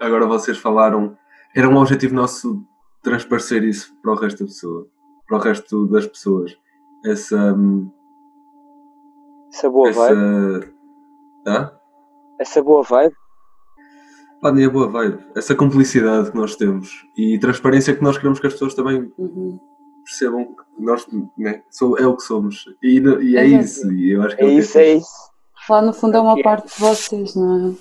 agora 0.01 0.27
vocês 0.27 0.59
falaram, 0.59 1.17
era 1.55 1.69
um 1.69 1.77
objetivo 1.77 2.15
nosso 2.15 2.63
transparecer 3.03 3.63
isso 3.65 3.95
para 4.03 4.13
o 4.13 4.17
resto 4.17 4.41
da 4.41 4.47
pessoa, 4.47 4.87
para 5.27 5.37
o 5.39 5.41
resto 5.41 5.87
das 5.87 6.07
pessoas. 6.07 6.57
Essa. 7.05 7.55
hum, 7.55 7.91
Essa 9.53 9.71
boa 9.71 9.89
essa. 9.91 10.01
vibe. 10.15 10.75
Hã? 11.47 11.73
Essa 12.41 12.63
boa 12.63 12.83
vibe. 12.83 13.15
Pá, 14.41 14.53
nem 14.53 14.67
a 14.67 14.71
boa 14.71 14.89
vibe. 14.89 15.19
Essa 15.37 15.55
cumplicidade 15.55 16.31
que 16.31 16.37
nós 16.37 16.55
temos 16.55 17.05
e 17.17 17.39
transparência 17.41 17.95
que 17.95 18.03
nós 18.03 18.17
queremos 18.17 18.39
que 18.39 18.47
as 18.47 18.53
pessoas 18.53 18.75
também 18.75 19.13
Uhum. 19.19 19.59
percebam 20.05 20.45
que 20.55 20.83
nós 20.83 21.05
né, 21.37 21.63
sou, 21.71 21.99
é 21.99 22.07
o 22.07 22.17
que 22.17 22.23
somos. 22.23 22.65
E, 22.83 22.99
e 23.01 23.37
é 23.37 23.47
Exato. 23.47 23.65
isso. 23.65 23.93
E 23.93 24.13
eu 24.13 24.23
acho 24.23 24.37
que 24.37 24.43
É 24.43 24.45
o 24.45 24.49
que 24.49 24.55
isso, 24.55 24.79
é 24.79 24.95
isso. 24.95 25.29
Lá 25.69 25.83
no 25.83 25.93
fundo 25.93 26.17
é 26.17 26.21
uma 26.21 26.41
parte 26.43 26.75
de 26.75 26.81
vocês, 26.81 27.35
não 27.35 27.77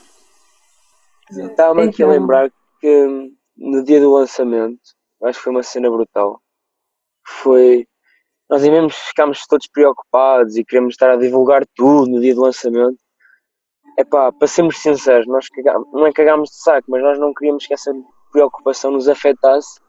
é? 1.31 1.41
Estava-me 1.45 1.83
aqui 1.83 2.03
a 2.03 2.05
Então- 2.05 2.09
lembrar 2.09 2.51
que 2.81 3.31
no 3.55 3.83
dia 3.83 3.99
do 3.99 4.11
lançamento, 4.13 4.79
acho 5.23 5.39
que 5.39 5.43
foi 5.43 5.51
uma 5.53 5.63
cena 5.63 5.89
brutal. 5.89 6.41
Foi. 7.25 7.87
Nós 8.49 8.61
mesmo 8.63 8.89
ficámos 8.89 9.45
todos 9.47 9.67
preocupados 9.67 10.55
e 10.55 10.63
queremos 10.63 10.93
estar 10.93 11.11
a 11.11 11.17
divulgar 11.17 11.65
tudo 11.75 12.09
no 12.09 12.19
dia 12.21 12.33
do 12.35 12.41
lançamento. 12.41 12.97
Epá, 13.97 14.31
para 14.31 14.47
sermos 14.47 14.77
sinceros, 14.77 15.25
nós 15.27 15.47
cagámos, 15.49 15.91
não 15.91 16.05
é 16.05 16.13
cagámos 16.13 16.49
de 16.49 16.61
saco, 16.61 16.89
mas 16.89 17.01
nós 17.01 17.17
não 17.19 17.33
queríamos 17.33 17.65
que 17.65 17.73
essa 17.73 17.91
preocupação 18.31 18.91
nos 18.91 19.09
afetasse 19.09 19.79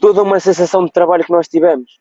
toda 0.00 0.22
uma 0.22 0.38
sensação 0.38 0.84
de 0.84 0.92
trabalho 0.92 1.24
que 1.24 1.32
nós 1.32 1.48
tivemos. 1.48 1.98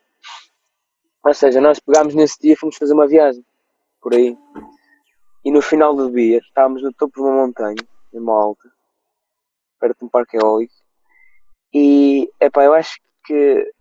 Ou 1.25 1.33
seja, 1.33 1.61
nós 1.61 1.79
pegámos 1.79 2.13
nesse 2.13 2.37
dia 2.39 2.53
e 2.53 2.57
fomos 2.57 2.75
fazer 2.75 2.93
uma 2.93 3.07
viagem 3.07 3.43
por 4.01 4.13
aí. 4.13 4.37
E 5.45 5.51
no 5.51 5.61
final 5.61 5.95
do 5.95 6.09
dia 6.11 6.37
estávamos 6.39 6.81
no 6.81 6.93
topo 6.93 7.15
de 7.15 7.21
uma 7.21 7.45
montanha, 7.45 7.75
em 8.13 8.19
uma 8.19 8.33
alta, 8.33 8.69
perto 9.79 9.99
de 9.99 10.05
um 10.05 10.09
parque 10.09 10.37
eólico. 10.37 10.73
E 11.73 12.29
epá, 12.39 12.63
eu 12.63 12.73
acho 12.73 12.97
que 13.25 13.71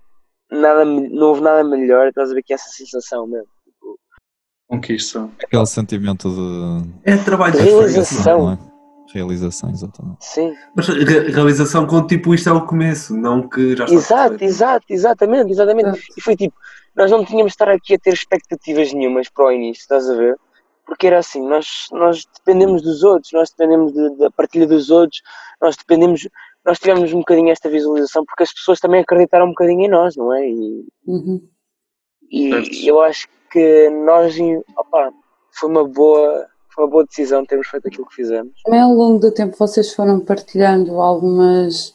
nada, 0.51 0.85
não 0.85 1.29
houve 1.29 1.41
nada 1.41 1.63
melhor, 1.63 2.09
estás 2.09 2.31
a 2.31 2.35
ver 2.35 2.43
que 2.43 2.55
essa 2.55 2.69
sensação 2.71 3.27
mesmo. 3.27 3.49
Tipo, 3.65 3.99
Conquista. 4.69 5.29
Aquele 5.45 5.67
sentimento 5.67 6.29
de 6.31 6.91
É 7.05 7.17
trabalho 7.17 7.59
Realização. 7.59 8.39
não 8.47 8.53
é? 8.53 8.73
realização, 9.13 9.69
exatamente. 9.69 10.25
sim, 10.25 10.55
Mas 10.75 10.89
re- 10.89 11.29
realização 11.31 11.87
com 11.87 12.07
tipo 12.07 12.33
isto 12.35 12.49
é 12.49 12.53
o 12.53 12.65
começo, 12.65 13.15
não 13.15 13.47
que 13.47 13.77
já 13.77 13.85
está 13.85 13.95
exato, 13.95 14.43
exato, 14.45 14.87
exatamente, 14.89 15.51
exatamente. 15.51 15.89
Exato. 15.91 16.03
E 16.17 16.21
foi 16.23 16.35
tipo, 16.35 16.55
nós 16.97 17.11
não 17.11 17.23
tínhamos 17.23 17.51
de 17.53 17.55
estar 17.55 17.69
aqui 17.69 17.95
a 17.95 17.99
ter 17.99 18.15
expectativas 18.15 18.91
nenhumas 18.95 19.29
para 19.29 19.45
o 19.45 19.53
início, 19.53 19.83
estás 19.83 20.09
a 20.09 20.15
ver? 20.15 20.39
Porque 20.87 21.07
era 21.07 21.19
assim, 21.19 21.41
nós, 21.47 21.87
nós 21.93 22.27
dependemos 22.35 22.83
dos 22.83 23.03
outros, 23.03 23.33
nós 23.33 23.51
dependemos 23.51 23.93
de- 23.93 24.17
da 24.17 24.31
partilha 24.31 24.67
dos 24.67 24.91
outros, 24.91 25.23
nós 25.61 25.77
dependemos, 25.77 26.29
nós 26.65 26.79
tivemos 26.79 27.13
um 27.13 27.19
bocadinho 27.21 27.51
esta 27.51 27.69
visualização 27.69 28.25
porque 28.25 28.43
as 28.43 28.53
pessoas 28.53 28.81
também 28.81 29.01
acreditaram 29.01 29.47
um 29.47 29.51
bocadinho 29.51 29.83
em 29.83 29.89
nós, 29.89 30.17
não 30.17 30.33
é? 30.33 30.49
E, 30.49 30.87
Uhum. 31.07 31.49
E 32.31 32.89
eu 32.89 33.01
acho 33.01 33.29
que 33.51 33.91
nós, 33.91 34.35
opa, 34.77 35.13
foi 35.53 35.69
uma 35.69 35.85
boa, 35.87 36.47
foi 36.75 36.85
uma 36.85 36.91
boa 36.91 37.05
decisão 37.05 37.45
termos 37.45 37.69
feito 37.69 37.87
aquilo 37.89 38.07
que 38.07 38.15
fizemos. 38.15 38.53
Também 38.65 38.81
ao 38.81 38.93
longo 38.95 39.19
do 39.19 39.31
tempo 39.33 39.55
vocês 39.57 39.95
foram 39.95 40.19
partilhando 40.19 40.99
algumas, 41.01 41.95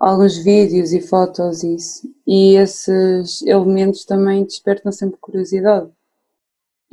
alguns 0.00 0.38
vídeos 0.38 0.92
e 0.94 1.00
fotos 1.02 1.62
e 1.62 1.74
isso. 1.74 2.08
E 2.26 2.56
esses 2.56 3.42
elementos 3.42 4.04
também 4.06 4.44
despertam 4.44 4.90
sempre 4.90 5.18
curiosidade. 5.20 5.90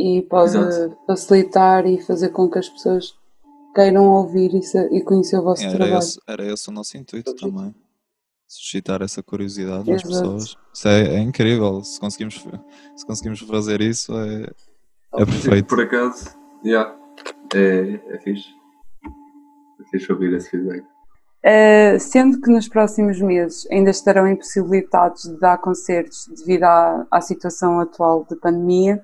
E 0.03 0.21
pode 0.23 0.57
Exato. 0.57 0.97
facilitar 1.07 1.87
e 1.87 2.01
fazer 2.01 2.27
com 2.27 2.49
que 2.49 2.59
as 2.59 2.67
pessoas 2.67 3.17
queiram 3.73 4.05
ouvir 4.09 4.51
e, 4.53 4.97
e 4.97 5.01
conhecer 5.01 5.37
o 5.37 5.43
vosso 5.43 5.63
Era 5.63 5.75
trabalho. 5.75 5.97
esse, 5.97 6.19
era 6.27 6.45
esse 6.45 6.69
o 6.69 6.73
nosso 6.73 6.97
intuito 6.97 7.33
também. 7.35 7.73
Suscitar 8.45 9.01
essa 9.01 9.23
curiosidade 9.23 9.89
nas 9.89 10.03
pessoas. 10.03 10.57
Isso 10.73 10.87
é, 10.89 11.15
é 11.15 11.19
incrível. 11.19 11.81
Se 11.85 12.01
conseguimos, 12.01 12.45
se 12.97 13.05
conseguimos 13.05 13.39
fazer 13.39 13.79
isso, 13.79 14.11
é, 14.13 14.49
é 15.13 15.25
perfeito. 15.25 15.67
Por 15.67 15.79
acaso, 15.79 16.35
yeah, 16.65 16.93
é, 17.55 18.01
é 18.09 18.19
fixe. 18.19 18.49
É 19.79 19.89
fixe 19.89 20.11
ouvir 20.11 20.33
esse 20.33 20.49
feedback. 20.49 20.83
Uh, 21.45 21.97
sendo 21.97 22.41
que 22.41 22.51
nos 22.51 22.67
próximos 22.67 23.21
meses 23.21 23.65
ainda 23.71 23.89
estarão 23.89 24.27
impossibilitados 24.27 25.23
de 25.23 25.39
dar 25.39 25.57
concertos 25.59 26.27
devido 26.27 26.63
à, 26.63 27.07
à 27.09 27.21
situação 27.21 27.79
atual 27.79 28.25
de 28.29 28.35
pandemia, 28.35 29.01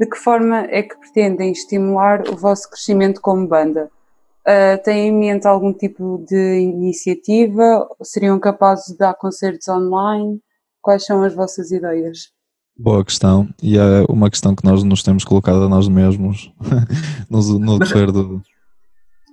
de 0.00 0.06
que 0.06 0.16
forma 0.16 0.60
é 0.70 0.82
que 0.82 0.98
pretendem 0.98 1.52
estimular 1.52 2.26
o 2.26 2.34
vosso 2.34 2.70
crescimento 2.70 3.20
como 3.20 3.46
banda? 3.46 3.90
Uh, 4.48 4.82
têm 4.82 5.08
em 5.08 5.12
mente 5.12 5.46
algum 5.46 5.74
tipo 5.74 6.24
de 6.26 6.58
iniciativa? 6.58 7.86
Seriam 8.02 8.40
capazes 8.40 8.86
de 8.86 8.96
dar 8.96 9.12
concertos 9.12 9.68
online? 9.68 10.40
Quais 10.80 11.04
são 11.04 11.22
as 11.22 11.34
vossas 11.34 11.70
ideias? 11.70 12.30
Boa 12.78 13.04
questão. 13.04 13.46
E 13.62 13.76
é 13.76 14.06
uma 14.08 14.30
questão 14.30 14.56
que 14.56 14.64
nós 14.64 14.82
nos 14.82 15.02
temos 15.02 15.22
colocado 15.22 15.64
a 15.64 15.68
nós 15.68 15.86
mesmos 15.86 16.50
no, 17.28 17.58
no 17.58 17.78
decorrer 17.78 18.10
do. 18.10 18.40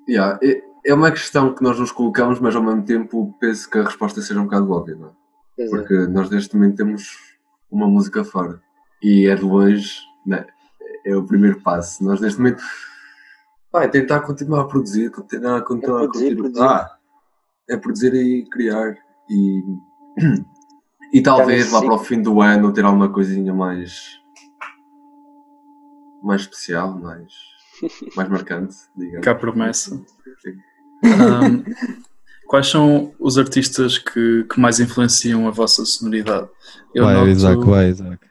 Yeah, 0.10 0.38
é, 0.44 0.62
é 0.86 0.94
uma 0.94 1.12
questão 1.12 1.56
que 1.56 1.64
nós 1.64 1.80
nos 1.80 1.94
colocamos, 1.94 2.42
mas 2.42 2.54
ao 2.58 2.62
mesmo 2.62 2.84
tempo 2.84 3.34
penso 3.40 3.70
que 3.70 3.78
a 3.78 3.86
resposta 3.86 4.22
seja 4.22 4.42
um 4.42 4.44
bocado 4.44 4.70
óbvia, 4.70 4.98
não 4.98 5.08
é? 5.58 5.66
Porque 5.70 5.96
nós 6.08 6.30
neste 6.30 6.58
momento 6.58 6.76
temos 6.76 7.08
uma 7.72 7.88
música 7.88 8.26
fora 8.26 8.62
e 9.02 9.28
é 9.28 9.36
de 9.36 9.44
longe, 9.44 10.02
né? 10.26 10.46
é 10.46 10.57
o 11.16 11.26
primeiro 11.26 11.62
passo. 11.62 12.04
Nós 12.04 12.20
neste 12.20 12.40
momento 12.40 12.64
vai 13.72 13.90
tentar 13.90 14.22
continuar 14.22 14.62
a 14.62 14.66
produzir, 14.66 15.10
continuar, 15.12 15.62
continuar 15.62 16.04
É 16.04 16.08
produzir, 16.08 16.26
a 16.26 16.36
continuar. 16.36 16.44
produzir. 16.44 16.64
Ah, 16.64 16.98
é 17.70 17.78
produzir 17.78 18.14
e 18.14 18.50
criar 18.50 18.96
e, 19.30 19.64
e 21.14 21.22
talvez 21.22 21.72
lá 21.72 21.82
para 21.82 21.94
o 21.94 22.00
fim 22.00 22.22
do 22.22 22.42
ano 22.42 22.72
ter 22.74 22.86
alguma 22.86 23.10
coisinha 23.10 23.54
mais 23.54 24.18
mais 26.24 26.42
especial, 26.42 26.98
mais, 26.98 27.32
mais 28.16 28.30
marcante, 28.30 28.76
digamos. 28.96 29.24
Cá 29.24 29.32
a 29.32 29.36
promessa. 29.36 30.04
Ahm, 31.04 31.64
quais 32.48 32.68
são 32.68 33.14
os 33.20 33.38
artistas 33.38 33.98
que, 33.98 34.44
que 34.44 34.60
mais 34.60 34.80
influenciam 34.80 35.48
a 35.48 35.52
vossa 35.52 35.86
sonoridade? 35.86 36.50
Eu 36.94 37.06
vai, 37.06 37.14
noto, 37.14 37.30
Isaac, 37.30 37.66
vai, 37.66 37.90
Isaac. 37.90 38.27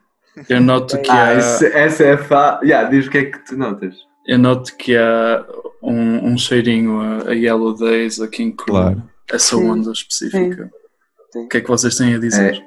Eu 0.48 0.60
noto 0.60 1.00
que 1.00 1.10
Ah, 1.10 1.26
há, 1.28 1.34
esse- 1.34 1.66
essa 1.66 2.04
é 2.04 2.12
a 2.14 2.18
fa... 2.18 2.60
yeah, 2.62 2.88
diz 2.88 3.06
o 3.06 3.10
que 3.10 3.18
é 3.18 3.24
que 3.26 3.38
tu 3.44 3.56
notas. 3.56 3.94
eu 4.26 4.38
noto 4.38 4.76
que 4.76 4.96
há 4.96 5.44
um, 5.82 6.32
um 6.32 6.38
cheirinho 6.38 7.00
a, 7.00 7.30
a 7.30 7.32
Yellow 7.32 7.74
Days, 7.74 8.20
a 8.20 8.28
King 8.28 8.54
Crew, 8.56 8.74
Claro. 8.74 9.02
essa 9.30 9.56
Sim. 9.56 9.68
onda 9.70 9.92
específica. 9.92 10.70
Sim. 11.32 11.44
O 11.44 11.48
que 11.48 11.56
é 11.58 11.60
que 11.60 11.68
vocês 11.68 11.96
têm 11.96 12.14
a 12.14 12.18
dizer? 12.18 12.62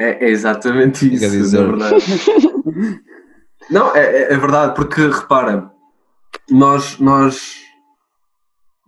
É, 0.00 0.24
é 0.26 0.30
exatamente 0.30 1.12
isso, 1.12 1.30
dizer- 1.30 1.60
na 1.60 1.76
verdade. 1.76 2.04
Não, 3.70 3.94
é, 3.94 4.32
é- 4.32 4.36
verdade, 4.36 4.74
porque 4.74 5.06
repara, 5.06 5.70
nós, 6.50 6.98
nós, 6.98 7.60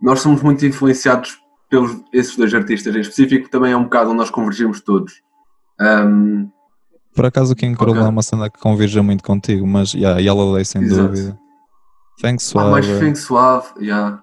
nós 0.01 0.19
somos 0.19 0.41
muito 0.41 0.65
influenciados 0.65 1.37
pelos 1.69 1.95
esses 2.13 2.35
dois 2.35 2.53
artistas 2.53 2.95
em 2.95 2.99
específico, 2.99 3.49
também 3.49 3.71
é 3.71 3.77
um 3.77 3.83
bocado 3.85 4.09
onde 4.09 4.17
nós 4.17 4.29
convergimos 4.29 4.81
todos. 4.81 5.13
Ahm, 5.79 6.49
Por 7.15 7.25
acaso 7.25 7.53
o 7.53 7.55
King 7.55 7.77
Cruel 7.77 7.93
Ok. 7.95 8.05
é 8.05 8.09
uma 8.09 8.21
cena 8.21 8.49
que 8.49 8.59
convirge 8.59 8.99
muito 9.01 9.23
contigo, 9.23 9.65
mas 9.65 9.93
yeah, 9.93 10.19
Yellow 10.19 10.53
Day 10.53 10.65
sem 10.65 10.81
Exato. 10.83 11.07
dúvida. 11.09 11.39
Thanks 12.21 12.45
ah, 12.47 12.49
Suave. 12.51 12.71
mais 12.71 12.85
feng 12.85 13.15
suave, 13.15 13.67
yeah. 13.79 14.21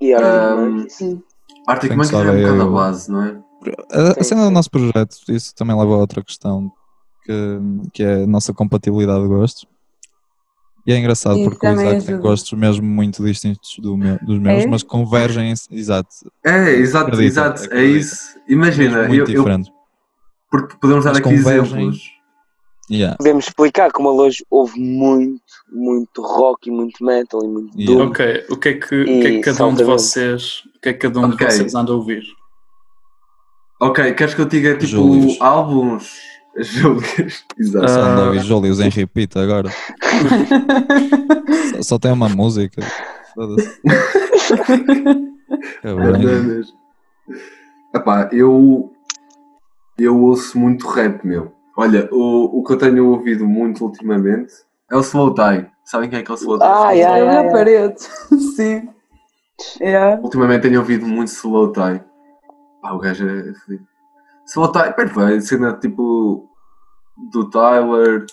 E 0.00 0.12
Arctic 0.14 0.30
Um, 0.58 0.70
Monkeys. 0.72 1.18
Arctic 1.66 1.90
Monkeys 1.92 2.12
é 2.12 2.16
um 2.16 2.20
é 2.34 2.42
bocado 2.42 2.62
a 2.62 2.66
o- 2.66 2.72
base, 2.74 3.10
não 3.10 3.22
é? 3.22 3.38
A, 3.92 4.20
a 4.20 4.24
cena 4.24 4.44
do 4.44 4.50
nosso 4.50 4.70
projeto, 4.70 5.16
isso 5.28 5.54
também 5.54 5.76
leva 5.76 5.92
a 5.94 5.96
outra 5.98 6.22
questão, 6.22 6.70
que, 7.24 7.58
que 7.92 8.02
é 8.02 8.22
a 8.22 8.26
nossa 8.26 8.52
compatibilidade 8.54 9.22
de 9.22 9.28
gostos. 9.28 9.66
E 10.86 10.92
é 10.92 10.98
engraçado 10.98 11.34
Sim, 11.36 11.44
porque 11.44 11.66
o 11.66 11.72
Isaac 11.72 12.04
tem 12.04 12.18
gostos 12.18 12.52
mesmo 12.58 12.86
muito 12.86 13.24
distintos 13.24 13.76
do 13.80 13.96
meu- 13.96 14.18
dos 14.22 14.38
meus, 14.38 14.62
É? 14.64 14.66
mas 14.68 14.82
convergem, 14.84 15.52
exato, 15.70 16.08
É, 16.44 16.70
exato, 16.74 17.06
Acredita, 17.08 17.26
exato, 17.26 17.62
é 17.62 17.64
acredita. 17.66 17.98
isso. 17.98 18.38
Imagina, 18.48 19.08
muito 19.08 19.30
eu, 19.32 19.44
eu-. 19.44 19.66
Porque 20.50 20.76
podemos 20.80 21.04
dar 21.04 21.16
aqui 21.16 21.28
exemplos. 21.30 22.14
Yeah, 22.88 23.16
Podemos 23.16 23.46
explicar 23.48 23.90
como 23.90 24.08
a 24.10 24.12
loja 24.12 24.44
houve 24.48 24.78
muito, 24.78 25.40
muito 25.72 26.22
rock 26.22 26.68
e 26.68 26.72
muito 26.72 27.04
metal 27.04 27.42
e 27.44 27.48
muito 27.48 27.76
Yeah. 27.76 28.04
doom. 28.04 28.10
Ok, 28.10 28.44
o 28.48 28.56
que 28.56 28.68
é 28.68 28.72
que, 28.74 29.02
o 29.02 29.04
que, 29.04 29.26
é 29.26 29.30
que 29.32 29.40
cada 29.40 29.66
um 29.66 29.74
de 29.74 29.82
vocês, 29.82 30.62
o 30.76 30.80
que 30.80 30.88
é 30.90 30.92
que 30.92 31.00
cada 31.00 31.18
um 31.18 31.24
Ok. 31.30 31.36
de 31.36 31.52
vocês 31.52 31.74
anda 31.74 31.90
a 31.90 31.96
ouvir? 31.96 32.22
Ok, 33.80 34.14
queres 34.14 34.34
que 34.34 34.40
eu 34.40 34.44
diga 34.46 34.74
tipo 34.74 34.86
Júlios. 34.86 35.36
álbuns? 35.40 36.12
Júlios, 36.58 37.44
exato. 37.58 37.86
Ah. 37.86 38.12
ando 38.12 38.20
a 38.22 38.26
ouvir 38.26 38.42
Júlios 38.44 38.78
em 38.78 38.88
repeat 38.88 39.36
agora. 39.36 39.68
Só, 41.74 41.82
só 41.82 41.98
tem 41.98 42.12
uma 42.12 42.28
música. 42.28 42.80
Bem. 45.82 45.94
Bananas. 45.96 46.72
Epá, 47.94 48.28
eu, 48.32 48.92
eu 49.98 50.20
ouço 50.20 50.58
muito 50.58 50.86
rap, 50.88 51.24
meu. 51.24 51.52
Olha, 51.76 52.08
o, 52.12 52.60
o 52.60 52.64
que 52.64 52.72
eu 52.72 52.78
tenho 52.78 53.08
ouvido 53.10 53.46
muito 53.46 53.84
ultimamente 53.84 54.52
é 54.90 54.96
o 54.96 55.00
Slow 55.00 55.34
Tie. 55.34 55.66
Sabem 55.84 56.08
quem 56.08 56.18
é 56.18 56.22
que 56.22 56.30
é 56.30 56.34
o 56.34 56.36
Slow 56.36 56.58
Tie? 56.58 56.66
Ah, 56.66 56.90
yeah, 56.92 57.18
É 57.18 57.20
yeah, 57.20 57.40
yeah. 57.40 57.50
parede. 57.52 58.00
Sim. 58.56 58.88
É. 59.80 60.14
Ultimamente 60.16 60.62
tenho 60.62 60.80
ouvido 60.80 61.06
muito 61.06 61.28
Slow 61.28 61.72
Tie. 61.72 62.02
Pá, 62.82 62.92
o 62.92 62.98
gajo 62.98 63.28
é 63.28 63.54
fodido. 63.54 63.86
Slow 64.46 64.72
Tie, 64.72 64.92
perfeito. 64.92 65.42
Cena 65.42 65.72
tipo 65.74 66.48
do 67.30 67.48
Tyler, 67.50 68.26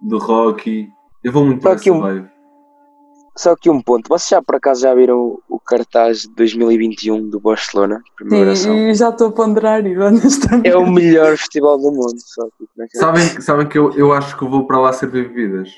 do 0.00 0.18
Rocky. 0.18 0.90
Eu 1.22 1.32
vou 1.32 1.44
muito 1.44 1.62
para 1.62 1.72
essa 1.72 1.92
vibe. 1.92 2.30
Só 3.36 3.54
que 3.54 3.68
um 3.68 3.82
ponto. 3.82 4.08
Vocês 4.08 4.30
já 4.30 4.42
por 4.42 4.56
acaso 4.56 4.80
já 4.80 4.94
viram 4.94 5.38
o, 5.48 5.60
cartaz 5.60 6.22
de 6.22 6.28
2021 6.36 7.28
do 7.28 7.38
Barcelona? 7.38 8.00
Primeira. 8.16 8.56
Sim, 8.56 8.88
e 8.88 8.94
já 8.94 9.10
estou 9.10 9.28
a 9.28 9.32
ponderar 9.32 9.82
honestamente. 9.84 10.68
É 10.68 10.76
o 10.76 10.86
melhor 10.90 11.36
festival 11.36 11.76
do 11.78 11.90
mundo. 11.92 12.16
Só 12.18 12.44
que, 12.46 12.66
como 12.74 12.84
é 12.84 12.88
que 12.88 12.96
é? 12.96 13.00
Sabem, 13.00 13.40
sabem 13.42 13.68
que 13.68 13.76
eu, 13.76 13.92
eu 13.94 14.12
acho 14.12 14.36
que 14.38 14.44
vou 14.46 14.66
para 14.66 14.78
lá 14.80 14.92
servir 14.92 15.28
bebidas. 15.28 15.68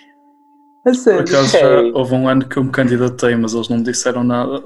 A 0.86 0.90
Por 0.90 0.94
sério. 0.94 1.20
acaso 1.22 1.58
já 1.58 1.80
houve 1.98 2.14
um 2.14 2.28
ano 2.28 2.48
que 2.48 2.56
eu 2.58 2.64
me 2.64 2.70
candidatei, 2.70 3.34
mas 3.34 3.52
eles 3.54 3.68
não 3.68 3.78
me 3.78 3.82
disseram 3.82 4.22
nada. 4.22 4.64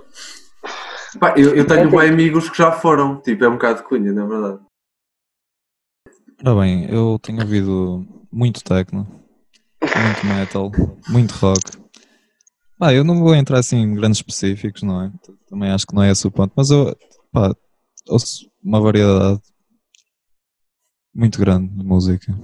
Pá, 1.18 1.34
eu, 1.36 1.54
eu 1.56 1.66
tenho 1.66 1.80
É, 1.80 1.88
tem- 1.88 1.98
bem 1.98 2.10
amigos 2.10 2.50
que 2.50 2.58
já 2.58 2.70
foram. 2.72 3.20
Tipo, 3.22 3.44
é 3.44 3.48
um 3.48 3.52
bocado 3.52 3.78
de 3.78 3.88
cunha, 3.88 4.12
na 4.12 4.26
verdade. 4.26 4.58
Ora 6.44 6.60
bem, 6.60 6.86
eu 6.90 7.18
tenho 7.22 7.40
ouvido 7.40 8.04
muito 8.30 8.62
techno, 8.64 9.06
muito 9.80 10.26
metal, 10.26 10.70
muito 11.08 11.32
rock. 11.34 11.81
Pá, 12.82 12.92
eu 12.92 13.04
não 13.04 13.20
vou 13.20 13.32
entrar 13.32 13.60
assim 13.60 13.76
em 13.76 13.94
grandes 13.94 14.18
específicos, 14.18 14.82
não 14.82 15.02
é? 15.04 15.12
Também 15.48 15.70
acho 15.70 15.86
que 15.86 15.94
não 15.94 16.02
é 16.02 16.10
esse 16.10 16.26
o 16.26 16.32
ponto, 16.32 16.52
mas 16.56 16.68
eu, 16.68 16.92
pá, 17.30 17.54
ouço 18.08 18.50
uma 18.60 18.80
variedade 18.80 19.40
muito 21.14 21.38
grande 21.38 21.72
de 21.76 21.84
música. 21.84 22.36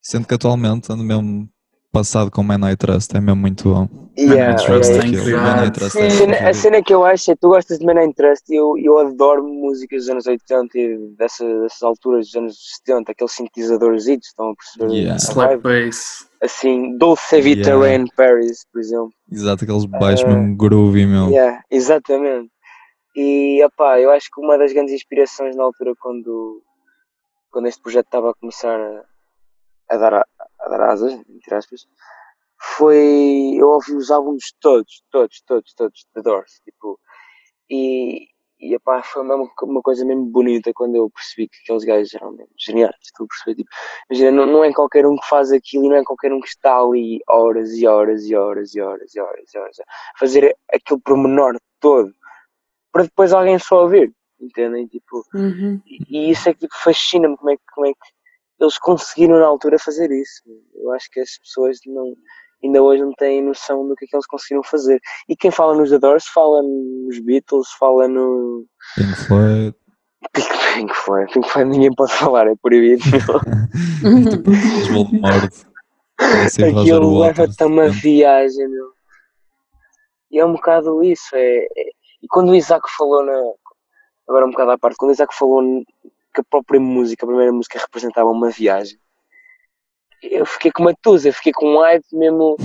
Sendo 0.00 0.26
que 0.26 0.32
atualmente 0.32 0.90
ando 0.90 1.04
mesmo 1.04 1.46
passado 1.92 2.30
com 2.30 2.42
Man 2.42 2.70
I 2.70 2.76
Trust, 2.76 3.16
é 3.16 3.20
mesmo 3.20 3.40
muito 3.40 3.64
bom. 3.72 3.88
Yeah, 4.18 4.52
Man 4.52 4.60
I 4.60 4.64
Trust 4.66 4.92
yeah, 4.92 5.30
é. 5.30 5.36
Man 5.36 5.66
I 5.66 5.70
Trust 5.70 5.98
é 5.98 6.06
A 6.06 6.10
cena, 6.10 6.32
a 6.32 6.36
incrível. 6.36 6.54
cena 6.54 6.82
que 6.82 6.92
eu 6.94 7.04
acho 7.04 7.30
é 7.30 7.34
que 7.34 7.40
tu 7.40 7.48
gostas 7.48 7.78
de 7.78 7.86
Man 7.86 8.02
in 8.04 8.12
Trust 8.12 8.52
e 8.52 8.56
eu, 8.56 8.74
eu 8.78 8.98
adoro 8.98 9.44
músicas 9.44 10.00
dos 10.02 10.10
anos 10.10 10.26
80 10.26 10.78
e 10.78 10.98
dessa, 11.16 11.44
dessas 11.60 11.82
alturas 11.82 12.26
dos 12.26 12.34
anos 12.36 12.56
70, 12.84 13.12
aqueles 13.12 13.32
sintetizadores, 13.32 14.06
estão 14.06 14.50
a 14.50 14.54
perceber? 14.54 14.92
Yeah. 14.94 15.16
Slap 15.18 15.62
bass. 15.62 16.26
Assim, 16.42 16.96
Dolce 16.98 17.40
Vita 17.40 17.70
Yeah. 17.70 17.84
Rain 17.84 18.06
Paris, 18.16 18.64
por 18.72 18.80
exemplo. 18.80 19.10
Exato, 19.30 19.64
aqueles 19.64 19.84
baixos 19.86 20.24
Ah, 20.24 20.28
mesmo 20.28 20.56
groovy, 20.56 21.06
meu. 21.06 21.30
Yeah, 21.30 21.62
exatamente. 21.70 22.50
E 23.16 23.64
opá, 23.64 23.98
eu 24.00 24.10
acho 24.12 24.28
que 24.32 24.40
uma 24.40 24.56
das 24.58 24.72
grandes 24.72 24.94
inspirações 24.94 25.56
na 25.56 25.64
altura 25.64 25.92
quando, 26.00 26.62
quando 27.50 27.66
este 27.66 27.82
projeto 27.82 28.06
estava 28.06 28.30
a 28.30 28.34
começar 28.34 28.78
a, 28.78 29.02
a 29.88 29.96
dar, 29.96 30.14
a, 30.14 30.26
a 30.60 30.68
dar 30.68 30.80
asas, 30.90 31.12
entre 31.12 31.54
aspas, 31.54 31.86
foi 32.60 33.54
eu 33.56 33.68
ouvi 33.68 33.94
os 33.94 34.10
álbuns 34.10 34.52
todos, 34.60 35.02
todos, 35.10 35.40
todos, 35.46 35.74
todos, 35.74 36.06
da 36.14 36.22
Doors, 36.22 36.60
tipo, 36.64 36.98
e, 37.70 38.28
e 38.58 38.74
epá, 38.74 39.02
foi 39.02 39.22
mesmo 39.24 39.50
uma 39.62 39.80
coisa 39.82 40.04
mesmo 40.04 40.24
bonita 40.26 40.72
quando 40.74 40.96
eu 40.96 41.08
percebi 41.10 41.48
que 41.48 41.56
aqueles 41.62 41.84
gajos 41.84 42.14
eram 42.14 42.32
mesmo 42.32 42.52
geniais, 42.58 42.96
estou 43.02 43.24
a 43.24 43.28
perceber, 43.28 43.56
tipo, 43.56 43.70
imagina, 44.10 44.30
não, 44.32 44.46
não 44.46 44.64
é 44.64 44.72
qualquer 44.72 45.06
um 45.06 45.16
que 45.16 45.28
faz 45.28 45.52
aquilo 45.52 45.86
e 45.86 45.88
não 45.88 45.96
é 45.96 46.04
qualquer 46.04 46.32
um 46.32 46.40
que 46.40 46.48
está 46.48 46.76
ali 46.78 47.20
horas 47.28 47.72
e 47.74 47.86
horas 47.86 48.24
e 48.24 48.34
horas 48.34 48.74
e 48.74 48.80
horas 48.80 49.14
e 49.14 49.20
horas 49.20 49.54
e 49.54 49.58
horas 49.58 49.80
a 49.80 49.84
fazer 50.18 50.56
aquele 50.72 51.00
pormenor 51.00 51.56
todo 51.80 52.12
para 52.92 53.04
depois 53.04 53.32
alguém 53.32 53.58
só 53.58 53.82
ouvir, 53.82 54.12
entendem? 54.40 54.86
Tipo, 54.86 55.22
Uhum. 55.34 55.80
e 55.86 56.30
isso 56.30 56.48
é 56.48 56.54
que 56.54 56.60
tipo, 56.60 56.74
fascina-me 56.76 57.36
como 57.36 57.50
é, 57.50 57.56
que, 57.56 57.62
como 57.72 57.86
é 57.86 57.92
que 57.92 58.17
eles 58.60 58.78
conseguiram 58.78 59.38
na 59.38 59.46
altura 59.46 59.78
fazer 59.78 60.10
isso. 60.10 60.42
Eu 60.74 60.92
acho 60.92 61.08
que 61.10 61.20
as 61.20 61.38
pessoas 61.38 61.78
não, 61.86 62.14
ainda 62.62 62.82
hoje 62.82 63.02
não 63.02 63.12
têm 63.12 63.42
noção 63.42 63.86
do 63.86 63.94
que 63.94 64.04
é 64.04 64.08
que 64.08 64.16
eles 64.16 64.26
conseguiram 64.26 64.62
fazer. 64.62 65.00
E 65.28 65.36
quem 65.36 65.50
fala 65.50 65.76
nos 65.76 65.90
The 65.90 65.98
Doors 65.98 66.26
fala 66.26 66.62
nos 66.62 67.18
Beatles, 67.20 67.70
fala 67.78 68.08
no 68.08 68.66
Pink 68.96 69.14
Floyd, 69.26 69.74
Pink, 70.32 70.48
Pink 70.74 70.94
Floyd. 70.94 71.32
Pink 71.32 71.48
Floyd 71.48 71.70
ninguém 71.70 71.94
pode 71.94 72.12
falar, 72.12 72.48
é 72.48 72.54
proibido. 72.60 73.02
Aquilo 76.80 77.20
leva-te 77.20 77.62
a 77.62 77.66
uma 77.66 77.88
viagem, 77.88 78.68
meu. 78.68 78.88
E 80.30 80.38
é 80.38 80.44
um 80.44 80.52
bocado 80.52 81.02
isso. 81.02 81.34
É, 81.34 81.58
é- 81.58 81.90
E 82.22 82.26
quando 82.28 82.50
o 82.50 82.54
Isaac 82.54 82.82
falou 82.96 83.24
na. 83.24 83.40
Agora 84.28 84.44
um 84.46 84.50
bocado 84.50 84.72
à 84.72 84.78
parte, 84.78 84.96
quando 84.98 85.10
o 85.10 85.14
Isaac 85.14 85.34
falou 85.34 85.62
que 86.38 86.40
a 86.40 86.50
própria 86.50 86.80
música, 86.80 87.24
a 87.24 87.28
primeira 87.28 87.52
música 87.52 87.78
representava 87.78 88.30
uma 88.30 88.50
viagem, 88.50 88.98
eu 90.22 90.46
fiquei 90.46 90.70
com 90.70 90.82
uma 90.82 90.94
tusa, 90.94 91.28
eu 91.28 91.32
fiquei 91.32 91.52
com 91.52 91.66
um 91.66 91.80
hype 91.80 92.04
mesmo. 92.12 92.56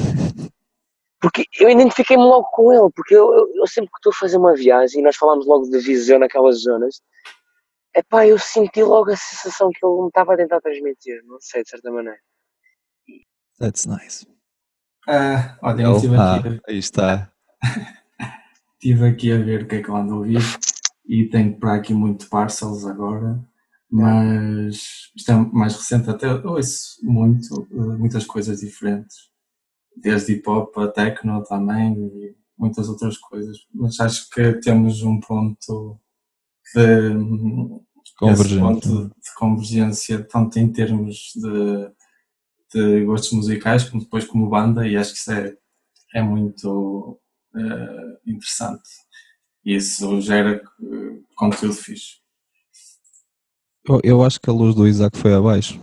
Porque 1.19 1.45
eu 1.59 1.69
identifiquei-me 1.69 2.23
logo 2.23 2.47
com 2.51 2.73
ele, 2.73 2.91
porque 2.93 3.15
eu, 3.15 3.33
eu, 3.33 3.55
eu 3.55 3.67
sempre 3.67 3.89
que 3.91 3.97
estou 3.97 4.11
a 4.11 4.15
fazer 4.15 4.37
uma 4.37 4.53
viagem, 4.53 4.99
e 4.99 5.03
nós 5.03 5.15
falámos 5.15 5.45
logo 5.45 5.69
de 5.69 5.79
visão 5.79 6.19
naquelas 6.19 6.61
zonas, 6.61 7.01
epá, 7.95 8.27
eu 8.27 8.37
senti 8.37 8.83
logo 8.83 9.11
a 9.11 9.15
sensação 9.15 9.69
que 9.69 9.85
ele 9.85 10.01
me 10.01 10.07
estava 10.07 10.33
a 10.33 10.37
tentar 10.37 10.59
transmitir, 10.59 11.23
não 11.25 11.39
sei, 11.39 11.63
de 11.63 11.69
certa 11.69 11.91
maneira. 11.91 12.19
That's 13.59 13.85
nice. 13.85 14.27
Ah, 15.07 15.57
olha, 15.61 15.83
eu 15.83 15.95
estive 15.95 16.15
ah, 16.15 16.35
aqui, 16.35 16.61
aí 16.67 16.77
está. 16.77 17.31
estive 18.73 19.07
aqui 19.07 19.31
a 19.31 19.37
ver 19.37 19.63
o 19.63 19.67
que 19.67 19.75
é 19.75 19.81
que 19.81 19.89
eu 19.89 19.95
ando 19.95 20.15
a 20.15 20.17
ouvir 20.17 20.41
e 21.05 21.29
tenho 21.29 21.57
para 21.57 21.75
aqui 21.75 21.93
muito 21.93 22.29
Parcels 22.29 22.85
agora, 22.85 23.39
mas 23.95 25.11
isto 25.15 25.31
é 25.31 25.35
mais 25.35 25.75
recente, 25.75 26.09
até 26.09 26.27
ouço 26.33 26.97
muito, 27.03 27.67
eh, 27.71 27.97
muitas 27.97 28.25
coisas 28.25 28.61
diferentes, 28.61 29.29
desde 29.95 30.33
hip 30.33 30.49
hop 30.49 30.75
a 30.79 30.87
techno 30.87 31.43
também 31.43 31.93
e 31.93 32.35
muitas 32.57 32.89
outras 32.89 33.19
coisas, 33.19 33.55
mas 33.71 33.99
acho 33.99 34.27
que 34.31 34.53
temos 34.53 35.03
um 35.03 35.19
ponto 35.19 35.99
de 36.73 37.13
Convergente. 38.17 38.59
ponto 38.59 39.09
de 39.09 39.33
convergência, 39.35 40.23
tanto 40.23 40.57
em 40.57 40.71
termos 40.71 41.33
de, 41.35 41.91
de 42.73 43.05
gostos 43.05 43.33
musicais, 43.33 43.83
como 43.83 44.01
depois 44.01 44.25
como 44.25 44.49
banda, 44.49 44.87
e 44.87 44.97
acho 44.97 45.13
que 45.13 45.19
isso 45.19 45.31
é, 45.31 45.55
é 46.15 46.23
muito 46.23 47.19
eh, 47.55 48.19
interessante. 48.25 48.89
E 49.63 49.75
isso 49.75 50.19
gera 50.19 50.55
eh, 50.55 51.19
conteúdo 51.35 51.75
fixe. 51.75 52.22
Eu, 53.87 53.99
eu 54.03 54.23
acho 54.23 54.39
que 54.39 54.49
a 54.49 54.53
luz 54.53 54.73
do 54.75 54.87
Isaac 54.87 55.17
foi 55.17 55.33
abaixo. 55.33 55.79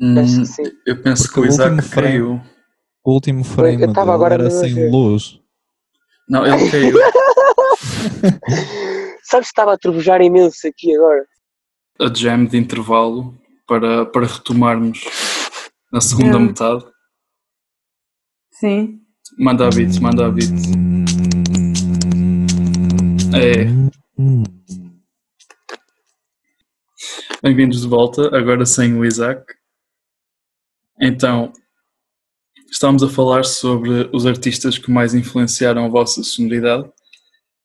Hum, 0.00 0.18
Acho 0.18 0.40
que 0.40 0.46
sim. 0.46 0.62
eu 0.86 1.02
penso 1.02 1.22
Porque 1.22 1.34
que 1.34 1.40
o 1.40 1.42
o 1.44 1.46
Isaac 1.46 1.88
caiu. 1.90 2.40
O 3.04 3.12
último 3.12 3.44
frame 3.44 3.82
eu 3.82 3.92
dele 3.92 4.10
agora 4.10 4.34
era 4.34 4.50
sem 4.50 4.74
ver. 4.74 4.90
luz. 4.90 5.40
Não, 6.28 6.44
ele 6.44 6.68
caiu. 6.70 6.98
Sabes 9.22 9.48
que 9.48 9.52
estava 9.52 9.74
a 9.74 9.78
turbujar 9.78 10.20
imenso 10.20 10.66
aqui 10.66 10.94
agora? 10.96 11.24
a 11.98 12.12
jam 12.12 12.44
de 12.44 12.58
intervalo 12.58 13.34
para, 13.66 14.04
para 14.04 14.26
retomarmos 14.26 15.00
na 15.90 15.98
segunda 16.00 16.36
Hum. 16.36 16.46
metade. 16.46 16.84
Sim. 18.52 19.00
Manda 19.38 19.66
a 19.66 19.70
beat, 19.70 19.98
manda 20.00 20.26
a 20.26 20.30
beat. 20.30 20.50
É. 23.34 23.66
Bem-vindos 27.42 27.82
de 27.82 27.88
volta, 27.88 28.34
agora 28.36 28.64
sem 28.64 28.94
o 28.94 29.04
Isaac. 29.04 29.44
Então, 31.00 31.52
estamos 32.70 33.02
a 33.02 33.08
falar 33.08 33.44
sobre 33.44 34.08
os 34.12 34.26
artistas 34.26 34.78
que 34.78 34.90
mais 34.90 35.14
influenciaram 35.14 35.84
a 35.84 35.88
vossa 35.88 36.22
sonoridade 36.22 36.88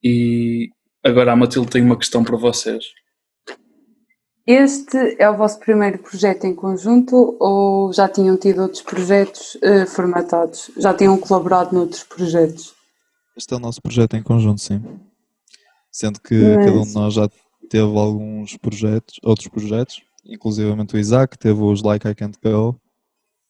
e 0.04 0.70
agora 1.04 1.32
a 1.32 1.36
Matilde 1.36 1.70
tem 1.70 1.82
uma 1.84 1.98
questão 1.98 2.24
para 2.24 2.38
vocês. 2.38 2.84
Este 4.46 4.98
é 5.20 5.30
o 5.30 5.38
vosso 5.38 5.60
primeiro 5.60 6.00
projeto 6.00 6.46
em 6.46 6.54
conjunto 6.56 7.38
ou 7.40 7.94
já 7.94 8.10
tinham 8.10 8.36
tido 8.38 8.64
outros 8.64 8.82
projetos 8.82 9.58
eh, 9.62 9.86
formatados? 9.86 10.72
Já 10.78 10.94
tinham 10.94 11.18
colaborado 11.18 11.74
noutros 11.74 12.04
projetos? 12.04 12.74
Este 13.38 13.54
é 13.54 13.58
o 13.58 13.60
nosso 13.60 13.82
projeto 13.82 14.16
em 14.16 14.24
conjunto, 14.24 14.60
sim. 14.60 14.82
Sendo 15.92 16.20
que 16.20 16.34
Mas- 16.36 16.66
cada 16.66 16.78
um 16.80 16.84
de 16.84 16.94
nós 16.94 17.14
já 17.14 17.30
teve 17.72 17.98
alguns 17.98 18.58
projetos, 18.58 19.16
outros 19.24 19.48
projetos, 19.48 20.02
inclusivamente 20.26 20.94
o 20.94 21.00
Isaac 21.00 21.38
teve 21.38 21.62
os 21.62 21.82
Like 21.82 22.06
I 22.06 22.14
Can't 22.14 22.38
Go. 22.44 22.78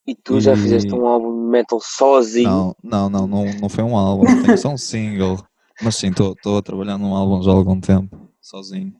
E 0.05 0.13
tu 0.15 0.39
já 0.39 0.53
E- 0.53 0.57
fizeste 0.57 0.93
um 0.93 1.07
álbum 1.07 1.31
de 1.45 1.49
metal 1.49 1.79
sozinho. 1.81 2.47
Não, 2.49 2.75
não, 2.83 3.09
não, 3.09 3.27
não, 3.27 3.45
não 3.61 3.67
foi 3.69 3.83
um 3.83 3.97
álbum, 3.97 4.25
tem 4.43 4.55
só 4.57 4.69
um 4.69 4.77
single. 4.77 5.43
Mas 5.81 5.95
sim, 5.95 6.09
estou 6.11 6.57
a 6.57 6.61
trabalhar 6.61 6.99
num 6.99 7.15
álbum 7.15 7.41
já 7.41 7.49
há 7.49 7.53
algum 7.55 7.79
tempo, 7.81 8.29
sozinho. 8.39 8.93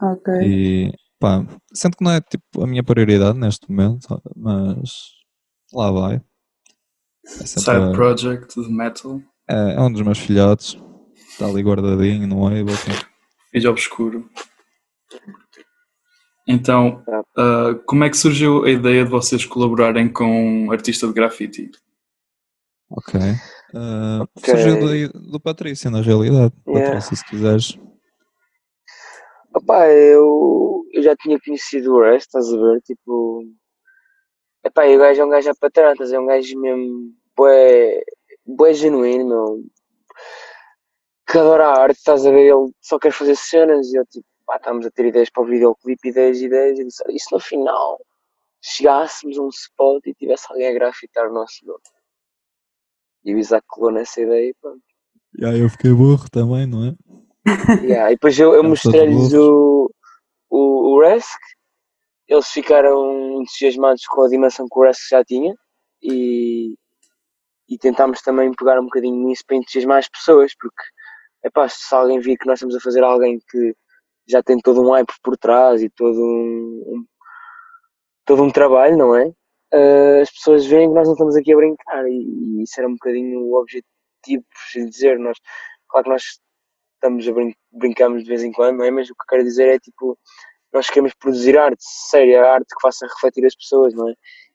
Ok. 0.00 0.32
E 0.42 0.92
pá, 1.18 1.46
sendo 1.72 1.96
que 1.96 2.04
não 2.04 2.10
é 2.12 2.20
tipo 2.20 2.62
a 2.62 2.66
minha 2.66 2.82
prioridade 2.82 3.38
neste 3.38 3.70
momento, 3.70 4.20
mas 4.36 4.90
lá 5.72 5.90
vai. 5.90 6.16
É, 7.24 7.28
sempre 7.46 7.46
Side 7.62 7.76
a- 7.76 7.92
Project 7.92 8.60
de 8.60 8.68
Metal, 8.70 9.20
é, 9.48 9.74
é 9.76 9.80
um 9.80 9.90
dos 9.92 10.02
meus 10.02 10.18
filhotes, 10.18 10.76
está 11.28 11.46
ali 11.46 11.62
guardadinho 11.62 12.26
no 12.26 12.46
Ableton. 12.46 13.11
Vídeo 13.52 13.70
Obscuro. 13.70 14.28
Então, 16.46 17.02
ah, 17.36 17.74
como 17.86 18.04
é 18.04 18.10
que 18.10 18.16
surgiu 18.16 18.64
a 18.64 18.70
ideia 18.70 19.04
de 19.04 19.10
vocês 19.10 19.44
colaborarem 19.44 20.08
com 20.12 20.64
um 20.64 20.72
artista 20.72 21.06
de 21.06 21.12
grafite? 21.12 21.70
Ok. 22.90 23.18
Uh, 23.74 24.22
Ok. 24.36 24.54
Surgiu 24.54 24.80
do, 24.80 25.30
do 25.30 25.40
Patrício, 25.40 25.90
na 25.90 26.02
realidade. 26.02 26.52
Yeah. 26.66 26.88
Patrício, 26.88 27.16
se 27.16 27.24
quiseres. 27.24 27.78
Opá, 29.54 29.88
eu, 29.88 30.84
eu 30.92 31.02
já 31.02 31.16
tinha 31.16 31.38
conhecido 31.40 31.94
o 31.94 32.02
Rest, 32.02 32.26
estás 32.26 32.52
a 32.52 32.56
ver? 32.56 32.80
Tipo. 32.82 33.44
Epá, 34.64 34.86
e 34.86 34.96
o 34.96 34.98
gajo 34.98 35.22
é 35.22 35.24
um 35.24 35.30
gajo 35.30 35.50
a 35.50 35.54
patrantas, 35.54 36.12
é 36.12 36.18
um 36.18 36.26
gajo 36.26 36.58
mesmo. 36.60 37.12
Bué, 37.36 38.02
bué 38.46 38.74
genuíno, 38.74 39.26
meu. 39.28 39.64
Que 41.32 41.38
adora 41.38 41.66
a 41.66 41.82
arte, 41.84 41.96
estás 41.96 42.26
a 42.26 42.30
ver? 42.30 42.52
Ele 42.52 42.70
só 42.82 42.98
quer 42.98 43.10
fazer 43.10 43.34
cenas 43.36 43.90
e 43.90 43.96
eu, 43.96 44.04
tipo, 44.04 44.26
pá, 44.44 44.56
estamos 44.56 44.84
a 44.84 44.90
ter 44.90 45.06
ideias 45.06 45.30
para 45.30 45.42
o 45.42 45.46
videoclipe, 45.46 46.10
ideias, 46.10 46.42
ideias. 46.42 46.78
E 46.78 46.84
disse, 46.84 47.02
"Olha, 47.06 47.16
e 47.16 47.18
se 47.18 47.32
no 47.32 47.40
final 47.40 47.98
chegássemos 48.60 49.38
a 49.38 49.42
um 49.42 49.48
spot 49.48 50.06
e 50.06 50.14
tivesse 50.14 50.46
alguém 50.50 50.68
a 50.68 50.74
grafitar 50.74 51.30
o 51.30 51.32
nosso 51.32 51.64
nome? 51.64 51.80
E 53.24 53.34
o 53.34 53.38
Isaac 53.38 53.66
colou 53.66 53.90
nessa 53.90 54.20
ideia 54.20 54.50
e 54.50 54.54
pronto. 54.60 54.82
E 55.38 55.46
aí 55.46 55.60
eu 55.60 55.70
fiquei 55.70 55.90
burro 55.94 56.28
também, 56.30 56.66
não 56.66 56.84
é? 56.84 56.94
Yeah, 57.82 58.12
e 58.12 58.14
depois 58.14 58.38
eu, 58.38 58.52
eu 58.52 58.62
mostrei-lhes 58.62 59.32
o, 59.32 59.90
o, 60.50 60.58
o 60.94 61.00
Resk, 61.00 61.40
eles 62.28 62.48
ficaram 62.48 63.40
entusiasmados 63.40 64.04
com 64.04 64.22
a 64.22 64.28
dimensão 64.28 64.66
que 64.70 64.78
o 64.78 64.82
Resk 64.82 65.08
já 65.08 65.24
tinha 65.24 65.54
e, 66.02 66.74
e 67.66 67.78
tentámos 67.78 68.20
também 68.20 68.52
pegar 68.52 68.78
um 68.78 68.84
bocadinho 68.84 69.26
nisso 69.26 69.44
para 69.46 69.56
entusiasmar 69.56 69.98
as 69.98 70.08
pessoas, 70.10 70.52
porque 70.54 70.82
epá, 71.44 71.68
se 71.68 71.94
alguém 71.94 72.20
vir 72.20 72.36
que 72.38 72.46
nós 72.46 72.58
estamos 72.58 72.76
a 72.76 72.80
fazer 72.80 73.02
alguém 73.02 73.38
que 73.50 73.74
já 74.28 74.42
tem 74.42 74.58
todo 74.58 74.80
um 74.82 74.90
hype 74.92 75.12
por 75.22 75.36
trás 75.36 75.82
e 75.82 75.88
todo 75.90 76.18
um, 76.20 76.84
um- 76.94 77.04
todo 78.24 78.42
um 78.42 78.50
trabalho, 78.50 78.96
não 78.96 79.16
é? 79.16 79.30
Ah, 79.74 80.20
as 80.22 80.30
pessoas 80.30 80.64
veem 80.66 80.88
que 80.88 80.94
nós 80.94 81.06
não 81.06 81.14
estamos 81.14 81.34
aqui 81.36 81.52
a 81.52 81.56
brincar 81.56 82.06
e, 82.08 82.12
e 82.58 82.62
isso 82.62 82.78
era 82.78 82.88
um 82.88 82.92
bocadinho 82.92 83.40
o 83.40 83.60
objetivo, 83.60 84.44
por 84.44 84.58
assim 84.68 84.86
dizer. 84.88 85.18
Nós, 85.18 85.36
claro 85.88 86.04
que 86.04 86.10
nós 86.10 86.22
estamos 86.94 87.26
a 87.26 87.32
brin 87.32 87.52
brincamos 87.72 88.22
de 88.22 88.28
vez 88.28 88.44
em 88.44 88.52
quando, 88.52 88.76
não 88.78 88.84
é? 88.84 88.90
Mas 88.90 89.10
o 89.10 89.14
que 89.14 89.22
eu 89.22 89.26
quero 89.28 89.42
dizer 89.42 89.68
é 89.68 89.78
tipo, 89.78 90.16
nós 90.72 90.86
queremos 90.88 91.12
produzir 91.14 91.58
arte 91.58 91.82
séria, 91.82 92.44
arte 92.44 92.66
que 92.66 92.80
faça 92.80 93.06
refletir 93.06 93.44
as 93.44 93.56
pessoas, 93.56 93.92
não 93.94 94.08
é? 94.08 94.14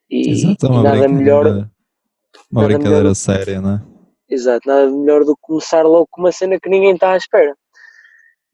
E, 0.10 0.30
Exato, 0.32 0.66
é 0.68 0.70
e 0.70 0.84
nada 0.84 1.08
melhor. 1.10 1.46
Uma 1.46 2.62
nada 2.62 2.68
brincadeira 2.68 2.98
melhor- 3.00 3.16
séria, 3.16 3.60
não 3.60 3.72
é? 3.76 3.97
Exato, 4.30 4.68
nada 4.68 4.90
melhor 4.90 5.24
do 5.24 5.36
que 5.36 5.42
começar 5.42 5.84
logo 5.84 6.08
com 6.10 6.22
uma 6.22 6.32
cena 6.32 6.60
que 6.60 6.70
ninguém 6.70 6.94
está 6.94 7.14
à 7.14 7.18
espera. 7.18 7.56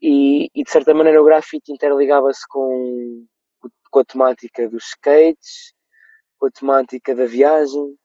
E, 0.00 0.50
e 0.54 0.62
de 0.62 0.70
certa 0.70 0.92
maneira 0.92 1.20
o 1.20 1.24
grafite 1.24 1.72
interligava-se 1.72 2.46
com, 2.48 3.24
com 3.90 3.98
a 3.98 4.04
temática 4.04 4.68
dos 4.68 4.84
skates, 4.88 5.72
com 6.38 6.46
a 6.46 6.50
temática 6.50 7.14
da 7.14 7.26
viagem 7.26 7.96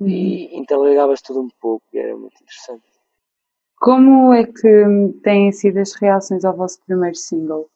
e 0.00 0.56
interligava-se 0.56 1.22
tudo 1.24 1.40
um 1.40 1.48
pouco 1.60 1.84
e 1.92 1.98
era 1.98 2.16
muito 2.16 2.40
interessante. 2.40 2.84
Como 3.76 4.32
é 4.32 4.44
que 4.44 5.20
têm 5.22 5.50
sido 5.52 5.78
as 5.78 5.92
reações 5.94 6.44
ao 6.44 6.56
vosso 6.56 6.80
primeiro 6.84 7.16
single? 7.16 7.68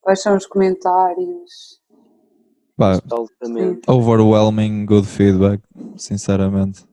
Quais 0.00 0.22
são 0.22 0.36
os 0.36 0.46
comentários? 0.46 1.82
Pá, 2.76 3.00
Altamente. 3.10 3.88
overwhelming 3.88 4.86
good 4.86 5.06
feedback, 5.06 5.62
sinceramente. 5.96 6.86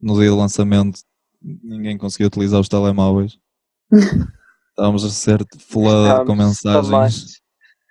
No 0.00 0.18
dia 0.18 0.30
do 0.30 0.36
lançamento, 0.36 1.00
ninguém 1.42 1.98
conseguiu 1.98 2.28
utilizar 2.28 2.60
os 2.60 2.68
telemóveis. 2.68 3.38
Estávamos 4.70 5.04
a 5.04 5.10
ser 5.10 5.44
flooded 5.58 6.24
com 6.24 6.36
mensagens. 6.36 7.40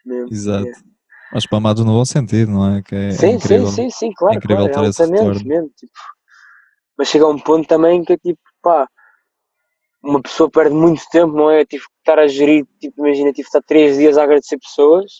mesmo. 0.06 0.34
Exato. 0.34 0.66
Yeah. 0.66 0.82
Mas 1.34 1.44
spamados 1.44 1.84
no 1.84 1.92
bom 1.92 2.06
sentido, 2.06 2.52
não 2.52 2.76
é? 2.78 2.82
Que 2.82 2.96
é, 2.96 3.08
é 3.10 3.12
sim, 3.12 3.32
incrível. 3.32 3.68
sim, 3.68 3.90
sim, 3.90 3.90
sim, 3.90 4.14
claro, 4.16 4.36
É 4.36 4.38
incrível 4.38 4.70
claro, 4.70 4.84
ter 4.84 4.90
esse 4.90 5.06
retorno. 5.06 5.46
mesmo, 5.46 5.70
tipo. 5.76 5.92
Mas 6.98 7.10
chega 7.10 7.26
a 7.26 7.30
um 7.30 7.38
ponto 7.38 7.68
também 7.68 8.04
que 8.06 8.14
é 8.14 8.18
tipo, 8.18 8.40
pá, 8.62 8.88
uma 10.02 10.22
pessoa 10.22 10.50
perde 10.50 10.74
muito 10.74 11.04
tempo, 11.12 11.34
não 11.34 11.52
é? 11.52 11.66
Tive 11.66 11.84
que 11.84 11.92
estar 12.00 12.18
a 12.18 12.28
gerir, 12.28 12.66
tipo, 12.80 13.06
imagina, 13.06 13.34
tive 13.34 13.44
que 13.50 13.58
estar 13.58 13.62
três 13.68 13.98
dias 13.98 14.18
a 14.18 14.24
agradecer 14.24 14.58
pessoas, 14.58 15.12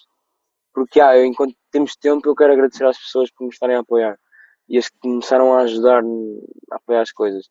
porque, 0.74 1.02
ah, 1.02 1.18
eu, 1.18 1.26
enquanto 1.26 1.54
temos 1.70 1.96
tempo, 1.98 2.28
eu 2.28 2.36
quero 2.36 2.54
agradecer 2.54 2.86
às 2.86 2.98
pessoas 2.98 3.30
por 3.32 3.44
me 3.44 3.50
estarem 3.50 3.76
a 3.76 3.80
apoiar 3.80 4.18
e 4.70 4.78
as 4.78 4.90
que 4.90 4.98
começaram 5.00 5.54
a 5.54 5.62
ajudar 5.62 6.04
a 6.72 6.76
apoiar 6.76 7.02
as 7.02 7.12
coisas. 7.12 7.46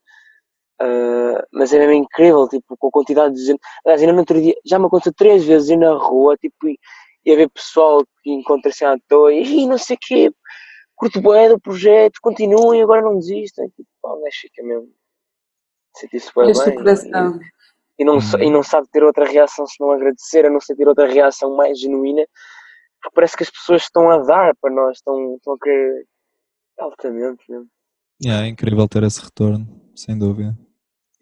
Ah, 0.80 1.44
mas 1.52 1.72
é 1.72 1.78
mesmo 1.78 1.92
incrível, 1.94 2.46
tipo, 2.48 2.76
com 2.76 2.88
a 2.88 2.90
quantidade 2.90 3.34
de 3.34 3.44
gente. 3.46 3.60
Aliás, 3.84 4.00
ainda 4.02 4.12
no 4.12 4.18
outro 4.20 4.40
dia, 4.40 4.54
já 4.64 4.78
me 4.78 4.86
aconteceu 4.86 5.12
três 5.16 5.44
vezes 5.44 5.70
ir 5.70 5.76
na 5.76 5.92
rua, 5.94 6.36
tipo, 6.36 6.68
e, 6.68 6.78
e 7.24 7.32
haver 7.32 7.48
pessoal 7.50 8.02
que 8.22 8.30
encontra 8.30 8.70
assim 8.70 8.84
à 8.84 8.96
toa 9.08 9.32
e 9.32 9.42
"Ih, 9.42 9.66
não 9.66 9.78
sei 9.78 9.96
o 9.96 9.98
quê, 10.00 10.30
curto 10.94 11.20
bué 11.20 11.48
do 11.48 11.58
projeto, 11.60 12.18
continuem, 12.22 12.82
agora 12.82 13.00
não 13.02 13.18
desistem. 13.18 13.68
Tipo, 13.70 13.88
pá, 14.02 14.10
o 14.12 14.20
gajo 14.22 14.36
fica 14.42 14.62
mesmo. 14.62 14.88
Este 16.50 16.64
bem. 16.70 16.84
E, 17.98 18.02
e, 18.02 18.04
não, 18.04 18.20
sa- 18.20 18.36
e 18.44 18.50
não 18.50 18.62
sabe 18.62 18.86
ter 18.92 19.02
outra 19.02 19.24
reação 19.24 19.66
se 19.66 19.80
não 19.80 19.90
agradecer, 19.90 20.44
a 20.44 20.50
não 20.50 20.60
ser 20.60 20.76
ter 20.76 20.86
outra 20.86 21.06
reação 21.06 21.56
mais 21.56 21.80
genuína, 21.80 22.26
porque 23.00 23.14
parece 23.14 23.34
que 23.36 23.42
as 23.44 23.50
pessoas 23.50 23.82
estão 23.82 24.10
a 24.10 24.18
dar 24.18 24.54
para 24.60 24.70
nós, 24.74 24.98
estão, 24.98 25.36
estão 25.36 25.54
a 25.54 25.58
querer 25.58 26.04
altamente 26.78 27.42
mesmo. 27.48 27.68
Yeah, 28.22 28.46
é 28.46 28.48
incrível 28.48 28.88
ter 28.88 29.02
esse 29.02 29.20
retorno, 29.22 29.68
sem 29.94 30.18
dúvida. 30.18 30.56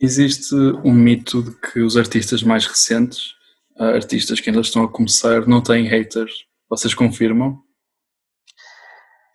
Existe 0.00 0.54
um 0.84 0.92
mito 0.92 1.42
de 1.42 1.52
que 1.60 1.80
os 1.80 1.96
artistas 1.96 2.42
mais 2.42 2.66
recentes, 2.66 3.34
ah, 3.78 3.88
artistas 3.90 4.40
que 4.40 4.50
ainda 4.50 4.60
estão 4.60 4.84
a 4.84 4.90
começar, 4.90 5.46
não 5.46 5.62
têm 5.62 5.86
haters. 5.86 6.44
Vocês 6.68 6.94
confirmam? 6.94 7.62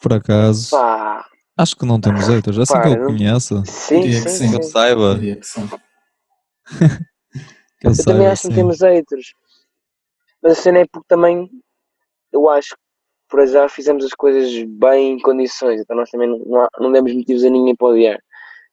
Por 0.01 0.13
acaso, 0.13 0.71
Pá, 0.71 1.25
acho 1.58 1.75
que 1.75 1.86
não 1.86 1.99
temos 1.99 2.27
haters. 2.27 2.58
Assim 2.58 2.73
Pá, 2.73 2.82
que 2.84 2.89
eu 2.89 3.05
conheça, 3.05 3.63
sim, 3.65 4.01
Diria 4.01 4.23
que 4.23 4.29
sim, 4.29 4.47
sim. 4.47 4.49
que 4.51 4.58
eu 4.58 4.63
sim. 4.63 4.71
saiba, 4.71 5.19
que 5.19 5.43
sim. 5.43 5.67
que 5.67 5.75
eu, 7.88 7.91
Eu 7.91 7.95
saiba, 7.95 8.12
também 8.12 8.27
acho 8.27 8.41
que 8.43 8.47
não 8.47 8.55
sim. 8.55 8.62
temos 8.62 8.79
haters. 8.82 9.27
Mas 10.41 10.58
a 10.58 10.62
cena 10.62 10.79
é 10.79 10.86
porque 10.88 11.08
também 11.08 11.49
eu 12.32 12.49
acho 12.49 12.75
por 13.29 13.45
já 13.47 13.69
fizemos 13.69 14.03
as 14.03 14.11
coisas 14.11 14.51
bem 14.67 15.13
em 15.13 15.19
condições, 15.19 15.81
então 15.81 15.95
nós 15.95 16.09
também 16.09 16.27
não, 16.29 16.39
não, 16.39 16.61
há- 16.61 16.69
não 16.79 16.91
demos 16.91 17.13
motivos 17.13 17.43
a 17.43 17.49
ninguém 17.49 17.75
para 17.75 17.87
odiar. 17.89 18.19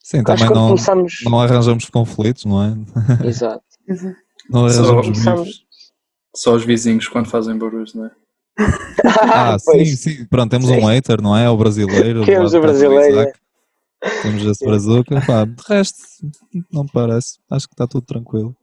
Sim, 0.02 0.18
acho 0.18 0.26
também 0.44 0.54
não, 0.56 0.68
começamos. 0.68 1.14
não 1.24 1.40
arranjamos 1.40 1.84
conflitos, 1.90 2.44
não 2.44 2.62
é? 2.62 2.74
Exato. 3.26 3.62
Não 4.50 4.68
Só 4.70 4.82
arranjamos 4.82 5.06
começamos-. 5.06 5.66
Só 6.34 6.54
os 6.54 6.64
vizinhos 6.64 7.08
quando 7.08 7.28
fazem 7.28 7.56
barulhos, 7.56 7.94
não 7.94 8.06
é? 8.06 8.10
Ah, 9.22 9.58
sim, 9.58 9.64
Pois. 9.72 9.98
sim. 10.00 10.24
Pronto, 10.26 10.50
temos 10.50 10.66
Sim. 10.68 10.76
um 10.78 10.86
hater, 10.86 11.20
não 11.22 11.36
é? 11.36 11.44
É 11.44 11.50
o 11.50 11.56
brasileiro. 11.56 12.24
Temos 12.24 12.52
lado 12.52 12.58
o 12.58 12.62
brasileiro, 12.66 13.10
Isaac. 13.20 13.38
Temos 14.22 14.44
esse 14.44 14.64
brazuca. 14.64 15.20
Pá, 15.26 15.44
de 15.44 15.54
resto, 15.68 15.98
não 16.72 16.86
parece. 16.86 17.38
Acho 17.50 17.66
que 17.68 17.74
está 17.74 17.86
tudo 17.86 18.04
tranquilo. 18.06 18.54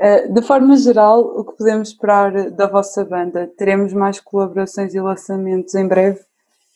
Uh, 0.00 0.32
de 0.32 0.40
forma 0.40 0.78
geral, 0.78 1.20
o 1.20 1.44
que 1.44 1.58
podemos 1.58 1.90
esperar 1.90 2.50
da 2.50 2.66
vossa 2.66 3.04
banda? 3.04 3.52
Teremos 3.58 3.92
mais 3.92 4.18
colaborações 4.18 4.94
e 4.94 5.00
lançamentos 5.00 5.74
em 5.74 5.86
breve? 5.86 6.20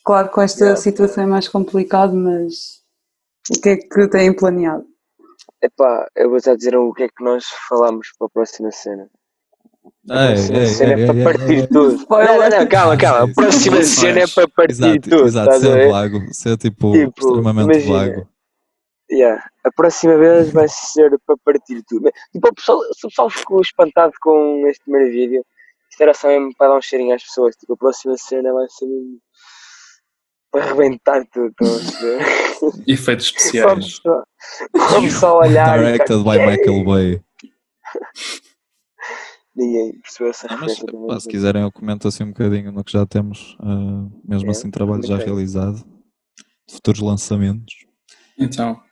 Claro, 0.05 0.29
com 0.29 0.43
esta 0.43 0.65
yeah. 0.65 0.81
situação 0.81 1.25
é 1.25 1.27
mais 1.27 1.49
complicado, 1.49 2.15
mas 2.15 2.83
o 3.51 3.59
que 3.59 3.71
é 3.71 3.77
que 3.79 4.09
têm 4.09 4.31
planeado? 4.35 4.85
Epá, 5.63 6.07
eu 6.15 6.29
vou 6.29 6.39
já 6.39 6.55
dizer 6.55 6.77
o 6.77 6.93
que 6.93 7.05
é 7.05 7.09
que 7.09 7.25
nós 7.25 7.47
falamos 7.67 8.09
para 8.19 8.27
a 8.27 8.31
próxima 8.31 8.71
cena. 8.71 9.09
A 10.11 10.27
próxima 10.27 10.59
ei, 10.59 10.67
cena 10.67 10.95
ei, 10.95 11.03
é 11.03 11.07
para 11.07 11.25
partir 11.25 11.69
tudo. 11.69 12.07
Não, 12.11 12.19
não, 12.19 12.59
não, 12.59 12.69
calma, 12.69 12.97
calma. 12.99 13.31
A 13.31 13.35
próxima 13.35 13.83
cena 13.83 14.21
é 14.21 14.27
para 14.27 14.49
partir 14.49 14.73
exato, 14.73 15.01
tudo. 15.01 15.25
Exato, 15.25 15.61
ser 15.61 15.91
vago, 15.91 16.21
ser 16.35 16.57
tipo, 16.59 16.93
tipo 16.93 17.21
extremamente 17.27 17.71
imagina, 17.71 17.99
vago. 17.99 18.29
Yeah, 19.11 19.45
a 19.65 19.73
próxima 19.73 20.17
vez 20.19 20.53
vai 20.53 20.69
ser 20.69 21.19
para 21.27 21.37
partir 21.45 21.83
tudo. 21.89 22.11
Tipo, 22.33 22.49
o 22.49 22.55
pessoal, 22.55 22.81
se 22.93 23.07
o 23.07 23.09
pessoal 23.09 23.31
ficou 23.31 23.61
espantado 23.61 24.13
com 24.21 24.67
este 24.67 24.85
primeiro 24.85 25.11
vídeo, 25.11 25.47
isto 25.91 26.03
era 26.03 26.13
só 26.13 26.29
mesmo 26.29 26.55
para 26.57 26.69
dar 26.69 26.77
um 26.77 26.83
cheirinho 26.83 27.15
às 27.15 27.23
pessoas. 27.23 27.57
Tipo, 27.57 27.73
a 27.75 27.77
próxima 27.77 28.17
cena 28.17 28.53
vai 28.53 28.67
ser 28.69 28.87
mesmo 28.87 29.19
para 30.51 30.65
arrebentar 30.65 31.27
tudo. 31.33 31.55
Efeitos 32.87 33.27
especiais. 33.27 34.01
Vamos 34.73 35.13
só 35.15 35.39
olhar. 35.39 35.79
Directed 35.79 36.23
by 36.23 36.39
Michael 36.39 36.85
Bay. 36.85 37.21
Ninguém 39.57 40.01
percebeu 40.01 40.31
essa 40.31 40.49
ah, 40.51 40.57
mas, 40.57 40.81
pá, 40.81 41.21
Se 41.21 41.29
quiserem, 41.29 41.63
eu 41.63 41.71
comento 41.71 42.09
assim 42.09 42.25
um 42.25 42.29
bocadinho 42.29 42.73
no 42.73 42.83
que 42.83 42.91
já 42.93 43.07
temos, 43.07 43.57
uh, 43.61 44.11
mesmo 44.25 44.49
é, 44.49 44.51
assim, 44.51 44.69
trabalho 44.69 45.07
já 45.07 45.17
realizado, 45.17 45.77
de 46.67 46.75
futuros 46.75 47.01
lançamentos. 47.01 47.87
Então. 48.37 48.83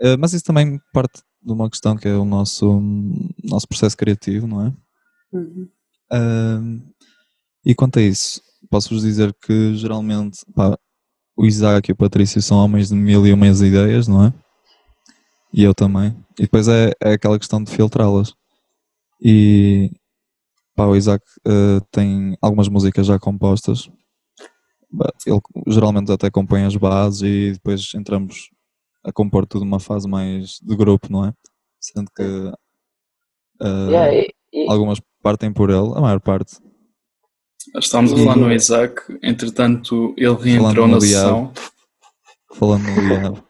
Uh, 0.00 0.16
mas 0.18 0.32
isso 0.32 0.44
também 0.44 0.80
parte 0.92 1.22
de 1.42 1.52
uma 1.52 1.68
questão 1.68 1.96
que 1.96 2.08
é 2.08 2.14
o 2.14 2.24
nosso, 2.24 2.80
nosso 3.44 3.66
processo 3.68 3.96
criativo, 3.96 4.46
não 4.46 4.66
é? 4.66 4.72
Uhum. 5.32 5.68
Uh, 6.12 6.82
e 7.64 7.74
quanto 7.74 7.98
a 7.98 8.02
isso, 8.02 8.40
posso-vos 8.70 9.02
dizer 9.02 9.34
que 9.34 9.74
geralmente 9.74 10.40
pá, 10.54 10.78
o 11.36 11.46
Isaac 11.46 11.90
e 11.90 11.92
o 11.92 11.96
Patrício 11.96 12.40
são 12.42 12.58
homens 12.58 12.88
de 12.88 12.94
mil 12.94 13.26
e 13.26 13.32
umas 13.32 13.60
ideias, 13.60 14.08
não 14.08 14.26
é? 14.26 14.34
E 15.52 15.62
eu 15.62 15.74
também. 15.74 16.16
E 16.38 16.42
depois 16.42 16.68
é, 16.68 16.92
é 17.02 17.12
aquela 17.14 17.38
questão 17.38 17.62
de 17.62 17.70
filtrá-las. 17.70 18.34
E 19.22 19.90
pá, 20.74 20.86
o 20.86 20.96
Isaac 20.96 21.24
uh, 21.46 21.80
tem 21.90 22.36
algumas 22.40 22.68
músicas 22.68 23.06
já 23.06 23.18
compostas. 23.18 23.90
Ele 25.26 25.40
geralmente 25.68 26.10
até 26.10 26.30
compõe 26.30 26.64
as 26.64 26.74
bases 26.76 27.22
e 27.22 27.52
depois 27.52 27.92
entramos 27.94 28.50
a 29.04 29.12
compor 29.12 29.46
tudo 29.46 29.64
numa 29.64 29.80
fase 29.80 30.08
mais 30.08 30.58
de 30.62 30.76
grupo, 30.76 31.10
não 31.10 31.24
é? 31.24 31.34
Sendo 31.80 32.10
que 32.14 32.22
uh, 32.22 33.90
yeah, 33.90 34.14
e, 34.14 34.32
e... 34.52 34.70
algumas 34.70 35.00
partem 35.22 35.52
por 35.52 35.70
ele, 35.70 35.92
a 35.94 36.00
maior 36.00 36.20
parte. 36.20 36.58
Estamos 37.76 38.12
a 38.12 38.16
falar 38.16 38.36
no 38.36 38.52
Isaac, 38.52 39.02
entretanto 39.22 40.14
ele 40.16 40.34
reentrou 40.34 40.88
na 40.88 41.00
sessão. 41.00 41.52
Falando 42.54 42.84
no 42.84 43.00
Liab. 43.08 43.42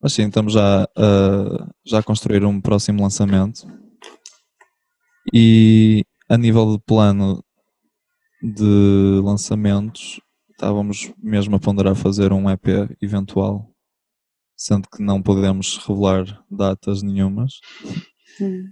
Mas 0.00 0.12
sim, 0.12 0.26
estamos 0.26 0.52
já, 0.52 0.84
uh, 0.96 1.74
já 1.84 1.98
a 1.98 2.02
construir 2.02 2.44
um 2.44 2.60
próximo 2.60 3.02
lançamento. 3.02 3.66
E 5.32 6.04
a 6.28 6.36
nível 6.36 6.76
de 6.76 6.78
plano 6.84 7.42
de 8.40 9.20
lançamentos, 9.24 10.20
estávamos 10.50 11.12
mesmo 11.18 11.56
a 11.56 11.58
ponderar 11.58 11.96
fazer 11.96 12.32
um 12.32 12.48
EP 12.48 12.66
eventual, 13.02 13.68
sendo 14.58 14.88
que 14.88 15.00
não 15.00 15.22
podemos 15.22 15.78
revelar 15.86 16.24
datas 16.50 17.00
nenhumas. 17.00 17.60
Hum. 18.40 18.64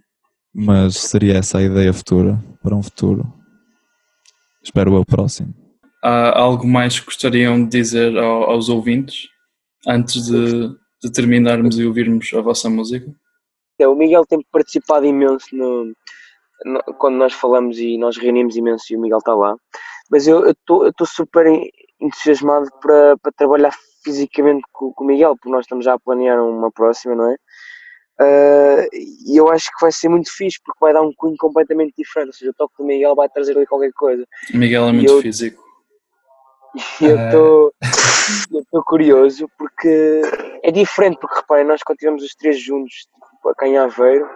Mas 0.52 0.96
seria 0.96 1.34
essa 1.38 1.58
a 1.58 1.62
ideia 1.62 1.92
futura, 1.92 2.42
para 2.62 2.74
um 2.74 2.82
futuro. 2.82 3.32
Espero 4.62 4.94
o 4.94 5.06
próximo. 5.06 5.54
Há 6.02 6.38
algo 6.38 6.66
mais 6.66 6.98
que 6.98 7.06
gostariam 7.06 7.62
de 7.62 7.70
dizer 7.70 8.18
aos 8.18 8.68
ouvintes 8.68 9.28
antes 9.86 10.26
de, 10.26 10.68
de 11.02 11.12
terminarmos 11.12 11.78
e 11.78 11.84
ouvirmos 11.84 12.32
a 12.34 12.40
vossa 12.40 12.68
música? 12.68 13.06
É, 13.78 13.86
o 13.86 13.94
Miguel 13.94 14.24
tem 14.26 14.40
participado 14.50 15.06
imenso 15.06 15.54
no, 15.54 15.92
no, 16.64 16.82
quando 16.98 17.16
nós 17.16 17.32
falamos 17.32 17.78
e 17.78 17.96
nós 17.98 18.16
reunimos 18.16 18.56
imenso 18.56 18.84
e 18.90 18.96
o 18.96 19.00
Miguel 19.00 19.18
está 19.18 19.34
lá, 19.34 19.54
mas 20.10 20.26
eu 20.26 20.48
estou 20.50 21.06
super 21.06 21.46
entusiasmado 22.00 22.68
para, 22.80 23.16
para 23.18 23.32
trabalhar 23.32 23.72
fisicamente 24.04 24.62
com, 24.72 24.92
com, 24.92 25.04
o 25.04 25.06
Miguel, 25.06 25.36
porque 25.36 25.50
nós 25.50 25.64
estamos 25.64 25.84
já 25.84 25.94
a 25.94 25.98
planear 25.98 26.42
uma 26.42 26.70
próxima, 26.70 27.14
não 27.14 27.30
é? 27.30 27.36
Uh, 28.18 28.88
e 28.92 29.36
eu 29.36 29.50
acho 29.50 29.66
que 29.66 29.80
vai 29.80 29.92
ser 29.92 30.08
muito 30.08 30.34
fixe 30.34 30.58
porque 30.64 30.78
vai 30.80 30.92
dar 30.92 31.02
um 31.02 31.12
cunho 31.14 31.36
completamente 31.38 31.94
diferente. 31.98 32.28
Ou 32.28 32.32
seja, 32.32 32.50
o 32.50 32.54
toque 32.54 32.74
do 32.78 32.84
Miguel 32.84 33.14
vai 33.14 33.28
trazer 33.28 33.54
ali 33.54 33.66
qualquer 33.66 33.92
coisa. 33.92 34.26
O 34.54 34.56
Miguel 34.56 34.88
é 34.88 34.92
muito 34.92 35.12
eu, 35.12 35.20
físico. 35.20 35.62
E 37.00 37.04
eu 37.34 37.72
estou 38.62 38.84
curioso 38.84 39.46
porque 39.58 40.22
é 40.62 40.70
diferente. 40.70 41.18
Porque 41.20 41.36
reparem, 41.36 41.66
nós 41.66 41.82
quando 41.82 41.96
estivemos 41.96 42.22
os 42.22 42.34
três 42.34 42.58
juntos 42.58 42.94
tipo, 42.94 43.54
a 43.58 43.68
em 43.68 43.76
Aveiro, 43.76 44.26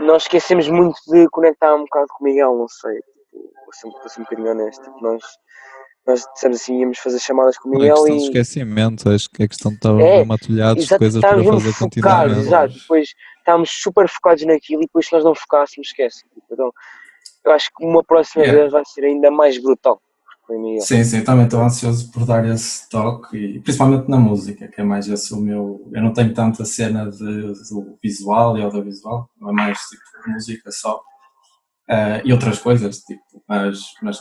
nós 0.00 0.22
esquecemos 0.22 0.68
muito 0.68 0.98
de 1.06 1.28
conectar 1.28 1.72
um 1.74 1.82
bocado 1.82 2.06
com 2.08 2.24
o 2.24 2.26
Miguel. 2.26 2.56
Não 2.56 2.68
sei, 2.68 2.94
tipo, 2.94 3.50
vou 3.64 3.72
ser, 3.72 4.08
ser 4.08 4.20
um 4.20 4.24
bocadinho 4.24 4.50
honesto. 4.50 4.82
Tipo, 4.82 5.00
nós 5.02 5.22
nós 6.06 6.24
dissemos 6.34 6.60
assim, 6.60 6.80
íamos 6.80 6.98
fazer 6.98 7.18
chamadas 7.18 7.58
com 7.58 7.68
o 7.68 7.72
Miguel 7.72 8.06
é 8.06 8.10
e... 8.10 8.18
de 8.18 8.24
esquecimento, 8.24 9.08
acho 9.10 9.28
que 9.28 9.42
é 9.42 9.48
questão 9.48 9.72
de 9.72 9.78
estar 9.78 9.98
é, 9.98 10.24
matulhados 10.24 10.86
de 10.86 10.98
coisas 10.98 11.20
para 11.20 11.42
fazer 11.42 11.74
continuamente. 11.78 12.38
Exato, 12.40 12.74
depois 12.74 13.08
estávamos 13.38 13.70
super 13.70 14.08
focados 14.08 14.46
naquilo 14.46 14.82
e 14.82 14.86
depois 14.86 15.06
se 15.06 15.12
nós 15.12 15.24
não 15.24 15.34
focássemos, 15.34 15.88
esquece. 15.88 16.24
Então, 16.50 16.70
eu 17.44 17.52
acho 17.52 17.70
que 17.76 17.84
uma 17.84 18.04
próxima 18.04 18.44
yeah. 18.44 18.60
vez 18.60 18.72
vai 18.72 18.82
ser 18.84 19.04
ainda 19.04 19.30
mais 19.30 19.60
brutal. 19.60 20.00
Sim, 20.80 21.02
sim, 21.02 21.24
também 21.24 21.46
estou 21.46 21.60
ansioso 21.60 22.12
por 22.12 22.24
dar 22.24 22.46
esse 22.46 22.88
toque, 22.88 23.36
e 23.36 23.60
principalmente 23.60 24.08
na 24.08 24.16
música, 24.16 24.68
que 24.68 24.80
é 24.80 24.84
mais 24.84 25.08
esse 25.08 25.34
o 25.34 25.38
meu. 25.38 25.90
Eu 25.92 26.00
não 26.00 26.12
tenho 26.12 26.32
tanta 26.32 26.64
cena 26.64 27.10
de, 27.10 27.18
do 27.18 27.98
visual 28.00 28.56
e 28.56 28.62
audiovisual, 28.62 29.28
não 29.40 29.50
é 29.50 29.52
mais 29.52 29.78
tipo 29.80 30.02
música 30.28 30.70
só. 30.70 31.00
Uh, 31.90 32.22
e 32.24 32.32
outras 32.32 32.60
coisas, 32.60 32.98
tipo, 32.98 33.22
mas, 33.48 33.80
mas 34.00 34.20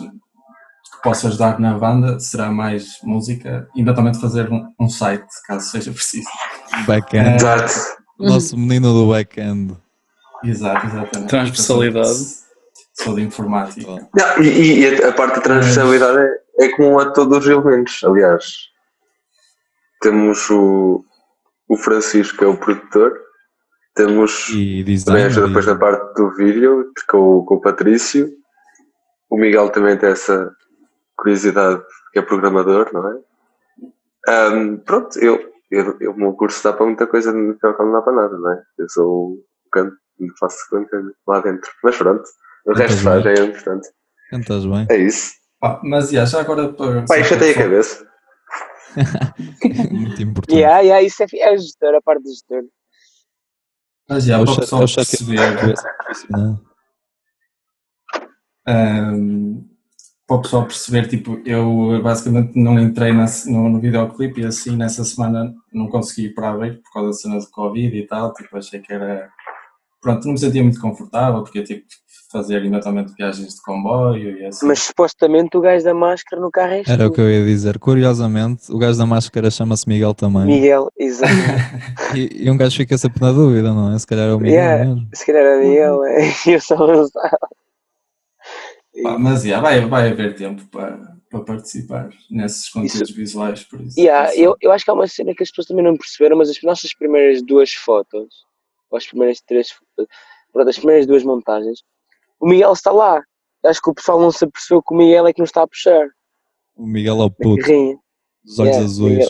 que 0.92 1.02
posso 1.04 1.28
ajudar 1.28 1.60
na 1.60 1.78
banda 1.78 2.20
será 2.20 2.52
mais 2.52 3.00
música 3.04 3.68
e 3.76 3.82
eventualmente 3.82 4.20
fazer 4.20 4.52
um, 4.52 4.68
um 4.80 4.90
site, 4.90 5.26
caso 5.48 5.70
seja 5.70 5.92
preciso. 5.92 6.28
Back-end. 6.86 7.36
Exato. 7.36 7.74
Nosso 8.20 8.58
menino 8.58 8.94
do 8.94 9.12
back-end. 9.12 9.76
Exato, 10.44 10.86
exatamente. 10.88 11.30
Transversalidade. 11.30 12.46
Sou 12.94 13.14
de 13.14 13.24
informática. 13.24 13.88
Não, 13.88 14.42
e, 14.42 14.80
e, 14.80 15.04
a 15.04 15.12
parte 15.12 15.36
da 15.36 15.42
transversalidade 15.42 16.18
é, 16.18 16.66
é 16.66 16.70
comum 16.70 16.98
a 16.98 17.12
todos 17.12 17.40
os 17.40 17.48
elementos. 17.48 18.02
Aliás, 18.06 18.70
temos 20.02 20.50
o, 20.50 21.04
o 21.68 21.78
Francisco, 21.78 22.38
que 22.38 22.44
é 22.46 22.48
o 22.48 22.58
produtor, 22.58 23.20
temos 23.96 24.50
e 24.50 24.84
design, 24.84 25.34
também 25.34 25.48
depois 25.48 25.66
na 25.66 25.76
parte 25.76 26.14
do 26.16 26.32
vídeo 26.36 26.92
com, 27.10 27.44
com 27.46 27.56
o 27.56 27.62
Patrício. 27.62 28.30
O 29.30 29.38
Miguel 29.38 29.70
também 29.70 29.98
tem 29.98 30.10
essa, 30.10 30.52
curiosidade 31.18 31.82
que 32.12 32.20
é 32.20 32.22
programador, 32.22 32.92
não 32.94 33.08
é? 33.10 34.52
Um, 34.52 34.78
pronto, 34.78 35.18
eu, 35.20 35.54
eu, 35.70 35.98
eu, 36.00 36.12
o 36.12 36.18
meu 36.18 36.34
curso 36.34 36.64
dá 36.64 36.74
para 36.74 36.86
muita 36.86 37.08
coisa, 37.08 37.32
não 37.32 37.56
dá 37.58 37.74
para 38.02 38.14
nada, 38.14 38.38
não 38.38 38.52
é? 38.52 38.64
Eu 38.78 38.90
sou 38.90 39.32
um 39.32 39.44
canto, 39.72 39.96
faço 40.40 40.58
canto 40.70 41.16
lá 41.28 41.42
dentro, 41.42 41.72
mas 41.84 41.98
pronto, 41.98 42.24
o 42.66 42.74
Cantas 42.74 42.90
resto 42.90 43.04
faz, 43.04 43.26
é 43.26 43.34
importante. 43.44 43.88
Cantas 44.30 44.66
bem. 44.66 44.88
É 44.90 44.98
isso. 44.98 45.34
Ah, 45.64 45.80
mas 45.84 46.10
já, 46.10 46.26
já 46.26 46.42
agora 46.42 46.74
para. 46.74 47.06
Pai, 47.06 47.24
chatei 47.24 47.52
a 47.52 47.56
cabeça. 47.56 48.08
Muito 49.92 50.22
importante. 50.22 50.46
Yeah, 50.56 50.80
yeah, 50.80 51.02
isso 51.02 51.22
é, 51.24 51.28
é 51.40 51.58
gestor, 51.58 51.96
a 51.96 52.02
parte 52.02 52.24
do 52.24 52.30
gestor. 52.30 52.64
Mas 54.08 54.26
já, 54.26 54.42
para 54.42 54.52
o 54.52 54.56
pessoal 54.56 54.86
perceber. 54.86 55.76
Um, 58.68 59.75
para 60.28 60.38
o 60.38 60.42
pessoal 60.42 60.66
perceber, 60.66 61.08
tipo, 61.08 61.40
eu 61.46 62.02
basicamente 62.02 62.58
não 62.58 62.80
entrei 62.80 63.14
nesse, 63.14 63.52
no, 63.52 63.70
no 63.70 63.80
videoclipe 63.80 64.42
e 64.42 64.46
assim 64.46 64.76
nessa 64.76 65.04
semana 65.04 65.54
não 65.72 65.88
consegui 65.88 66.28
ir 66.28 66.34
para 66.34 66.50
a 66.50 66.54
por 66.54 66.94
causa 66.94 67.10
da 67.10 67.14
cena 67.14 67.40
do 67.40 67.50
Covid 67.52 67.96
e 67.96 68.08
tal, 68.08 68.34
tipo, 68.34 68.58
achei 68.58 68.80
que 68.80 68.92
era. 68.92 69.30
Pronto, 70.02 70.26
não 70.26 70.34
me 70.34 70.40
sentia 70.40 70.64
muito 70.64 70.80
confortável 70.80 71.44
porque 71.44 71.60
eu 71.60 71.64
tive 71.64 71.82
que 71.82 71.96
fazer 72.32 72.64
eventualmente 72.64 73.14
viagens 73.18 73.56
de 73.56 73.62
comboio 73.62 74.38
e 74.38 74.46
assim. 74.46 74.66
Mas 74.66 74.80
supostamente 74.84 75.56
o 75.56 75.62
gajo 75.62 75.86
da 75.86 75.94
máscara 75.94 76.42
no 76.42 76.52
carro 76.52 76.74
é 76.74 76.84
Era 76.88 77.08
o 77.08 77.12
que 77.12 77.22
eu 77.22 77.30
ia 77.30 77.46
dizer. 77.46 77.80
Curiosamente, 77.80 78.72
o 78.72 78.78
gajo 78.78 78.98
da 78.98 79.06
máscara 79.06 79.50
chama-se 79.50 79.88
Miguel 79.88 80.14
também. 80.14 80.46
Miguel, 80.46 80.92
exato. 80.98 81.32
e, 82.16 82.46
e, 82.46 82.52
um 82.52 82.58
gajo 82.58 82.76
fica 82.76 82.98
sempre 82.98 83.22
na 83.22 83.32
dúvida, 83.32 83.74
não 83.74 83.94
é? 83.94 84.00
Se 84.00 84.06
calhar 84.06 84.28
é 84.28 84.34
o 84.34 84.40
Miguel 84.40 84.54
yeah, 84.54 84.86
mesmo. 84.86 85.08
Se 85.14 85.26
calhar 85.26 85.44
é 85.44 85.58
o 85.58 85.60
Miguel, 85.60 86.04
é. 86.04 86.34
eu 86.48 86.62
só 86.62 86.76
não 86.76 87.08
sabe. 87.08 87.38
Pá, 89.04 89.18
mas 89.18 89.44
yeah, 89.44 89.62
vai, 89.62 89.86
vai 89.86 90.10
haver 90.10 90.36
tempo 90.36 90.66
para, 90.68 91.16
para 91.30 91.42
participar 91.42 92.10
nesses 92.30 92.70
conteúdos 92.70 93.10
isso, 93.10 93.16
visuais, 93.16 93.64
por 93.64 93.82
isso. 93.82 94.00
Yeah, 94.00 94.34
eu, 94.36 94.56
eu 94.62 94.72
acho 94.72 94.86
que 94.86 94.92
há 94.92 94.94
uma 94.94 95.08
cena 95.08 95.34
que 95.36 95.44
as 95.44 95.50
pessoas 95.50 95.68
também 95.68 95.84
não 95.84 95.98
perceberam, 95.98 96.38
mas 96.38 96.50
as 96.50 96.62
nossas 96.64 96.94
primeiras 96.94 97.42
duas 97.42 97.74
fotos, 97.74 98.46
ou 98.90 98.98
as 98.98 99.06
primeiras 99.06 99.42
três, 99.42 99.70
pronto, 100.54 100.70
as 100.70 100.78
primeiras 100.78 101.06
duas 101.06 101.24
montagens, 101.24 101.84
o 102.40 102.48
Miguel 102.48 102.74
está 102.74 102.92
lá. 102.92 103.22
Acho 103.66 103.82
que 103.82 103.90
o 103.90 103.94
pessoal 103.94 104.20
não 104.20 104.32
se 104.32 104.46
apercebeu 104.46 104.82
que 104.84 104.94
o 104.94 104.98
Miguel 104.98 105.28
é 105.28 105.34
que 105.34 105.42
nos 105.42 105.50
está 105.50 105.64
a 105.64 105.68
puxar. 105.68 106.08
O 106.76 106.86
Miguel 106.86 107.16
é 107.16 107.18
o 107.18 107.24
Na 107.24 107.30
puto, 107.30 108.02
dos 108.44 108.60
olhos 108.60 108.76
Yeah, 108.76 108.86
azuis. 108.86 109.12
Miguel. 109.14 109.30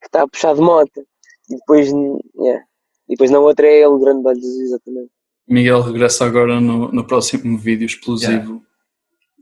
Que 0.00 0.06
está 0.06 0.22
a 0.22 0.28
puxar 0.28 0.54
de 0.54 0.60
moto. 0.60 1.06
E 1.50 1.56
depois, 1.56 1.88
yeah. 1.88 2.64
e 3.08 3.10
depois 3.10 3.30
na 3.30 3.40
outra 3.40 3.66
é 3.66 3.78
ele, 3.78 3.86
o 3.86 3.98
grande 3.98 4.22
de 4.22 4.28
olhos 4.28 4.44
azuis, 4.44 4.60
exatamente. 4.60 5.10
Miguel 5.46 5.80
regressa 5.82 6.24
agora 6.26 6.60
no, 6.60 6.90
no 6.92 7.06
próximo 7.06 7.58
vídeo 7.58 7.86
explosivo. 7.86 8.62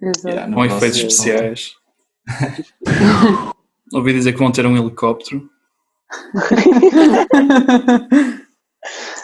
Yeah, 0.02 0.52
com 0.52 0.64
efeitos 0.64 0.98
especiais. 0.98 1.74
Ouvi 3.92 4.12
dizer 4.12 4.32
que 4.32 4.38
vão 4.38 4.50
ter 4.52 4.66
um 4.66 4.76
helicóptero. 4.76 5.48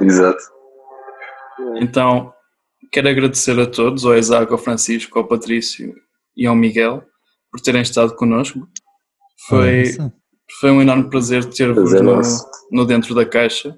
Exato. 0.01 0.43
Então, 1.77 2.33
quero 2.91 3.09
agradecer 3.09 3.59
a 3.59 3.67
todos, 3.67 4.05
ao 4.05 4.17
Isaac, 4.17 4.51
ao 4.53 4.59
Francisco, 4.59 5.19
ao 5.19 5.27
Patrício 5.27 5.95
e 6.37 6.47
ao 6.47 6.55
Miguel, 6.55 7.03
por 7.51 7.61
terem 7.61 7.83
estado 7.83 8.15
connosco. 8.15 8.67
Foi, 9.49 9.83
Nossa. 9.83 10.13
foi 10.61 10.71
um 10.71 10.81
enorme 10.81 11.11
prazer 11.11 11.45
ter-vos 11.45 11.93
no, 11.93 12.21
no 12.71 12.87
Dentro 12.87 13.15
da 13.15 13.27
Caixa. 13.27 13.77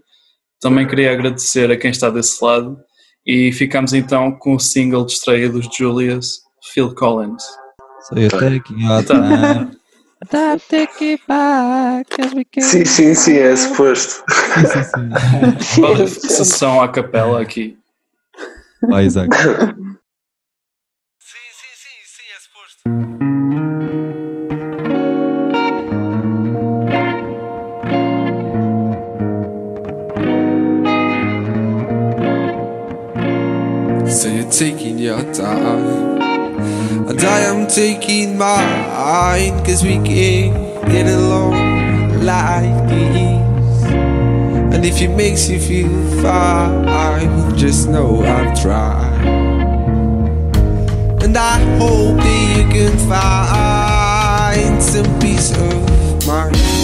Também 0.61 0.87
queria 0.87 1.13
agradecer 1.13 1.71
a 1.71 1.77
quem 1.77 1.91
está 1.91 2.11
desse 2.11 2.43
lado 2.45 2.79
e 3.27 3.53
ficamos 3.53 3.93
então 3.93 4.33
com 4.33 4.55
o 4.55 4.61
single 4.61 5.05
de 5.07 5.13
estreia 5.13 5.49
dos 5.49 5.67
Julius, 5.75 6.44
Phil 6.73 6.95
Collins. 6.95 7.45
So 8.09 8.17
you're 8.19 8.31
taking 8.31 8.79
your 8.81 9.03
time. 9.03 9.77
Take 10.69 11.03
it 11.03 11.21
back, 11.29 12.09
'cause 12.11 12.33
we 12.35 12.45
can- 12.45 12.63
Sim, 12.63 12.85
sim, 12.85 13.15
sim, 13.15 13.37
é 13.39 13.55
suposto. 13.57 14.25
Sim, 15.61 16.07
sim, 16.07 16.29
Sessão 16.29 16.81
à 16.81 16.89
capela 16.89 17.41
aqui. 17.43 17.77
sim. 18.81 18.87
Vai, 18.89 19.05
Isaac. 19.07 19.29
So 34.07 34.29
you're 34.29 34.51
taking 34.51 34.99
your 34.99 35.21
time 35.33 36.14
I 37.25 37.41
am 37.41 37.67
taking 37.67 38.37
mine 38.37 39.65
Cause 39.65 39.83
we 39.83 39.95
can't 39.95 40.55
get 40.87 41.07
along 41.07 42.23
like 42.25 42.89
this. 42.89 43.85
And 44.75 44.85
if 44.85 45.01
it 45.01 45.09
makes 45.09 45.49
you 45.49 45.59
feel 45.59 46.23
fine 46.23 47.57
Just 47.57 47.89
know 47.89 48.23
I've 48.23 48.61
tried. 48.61 49.25
And 51.23 51.37
I 51.37 51.59
hope 51.79 52.19
that 52.19 52.57
you 52.57 52.65
can 52.73 52.99
find 53.09 54.83
some 54.83 55.19
peace 55.21 55.53
of 55.57 56.27
mind 56.27 56.84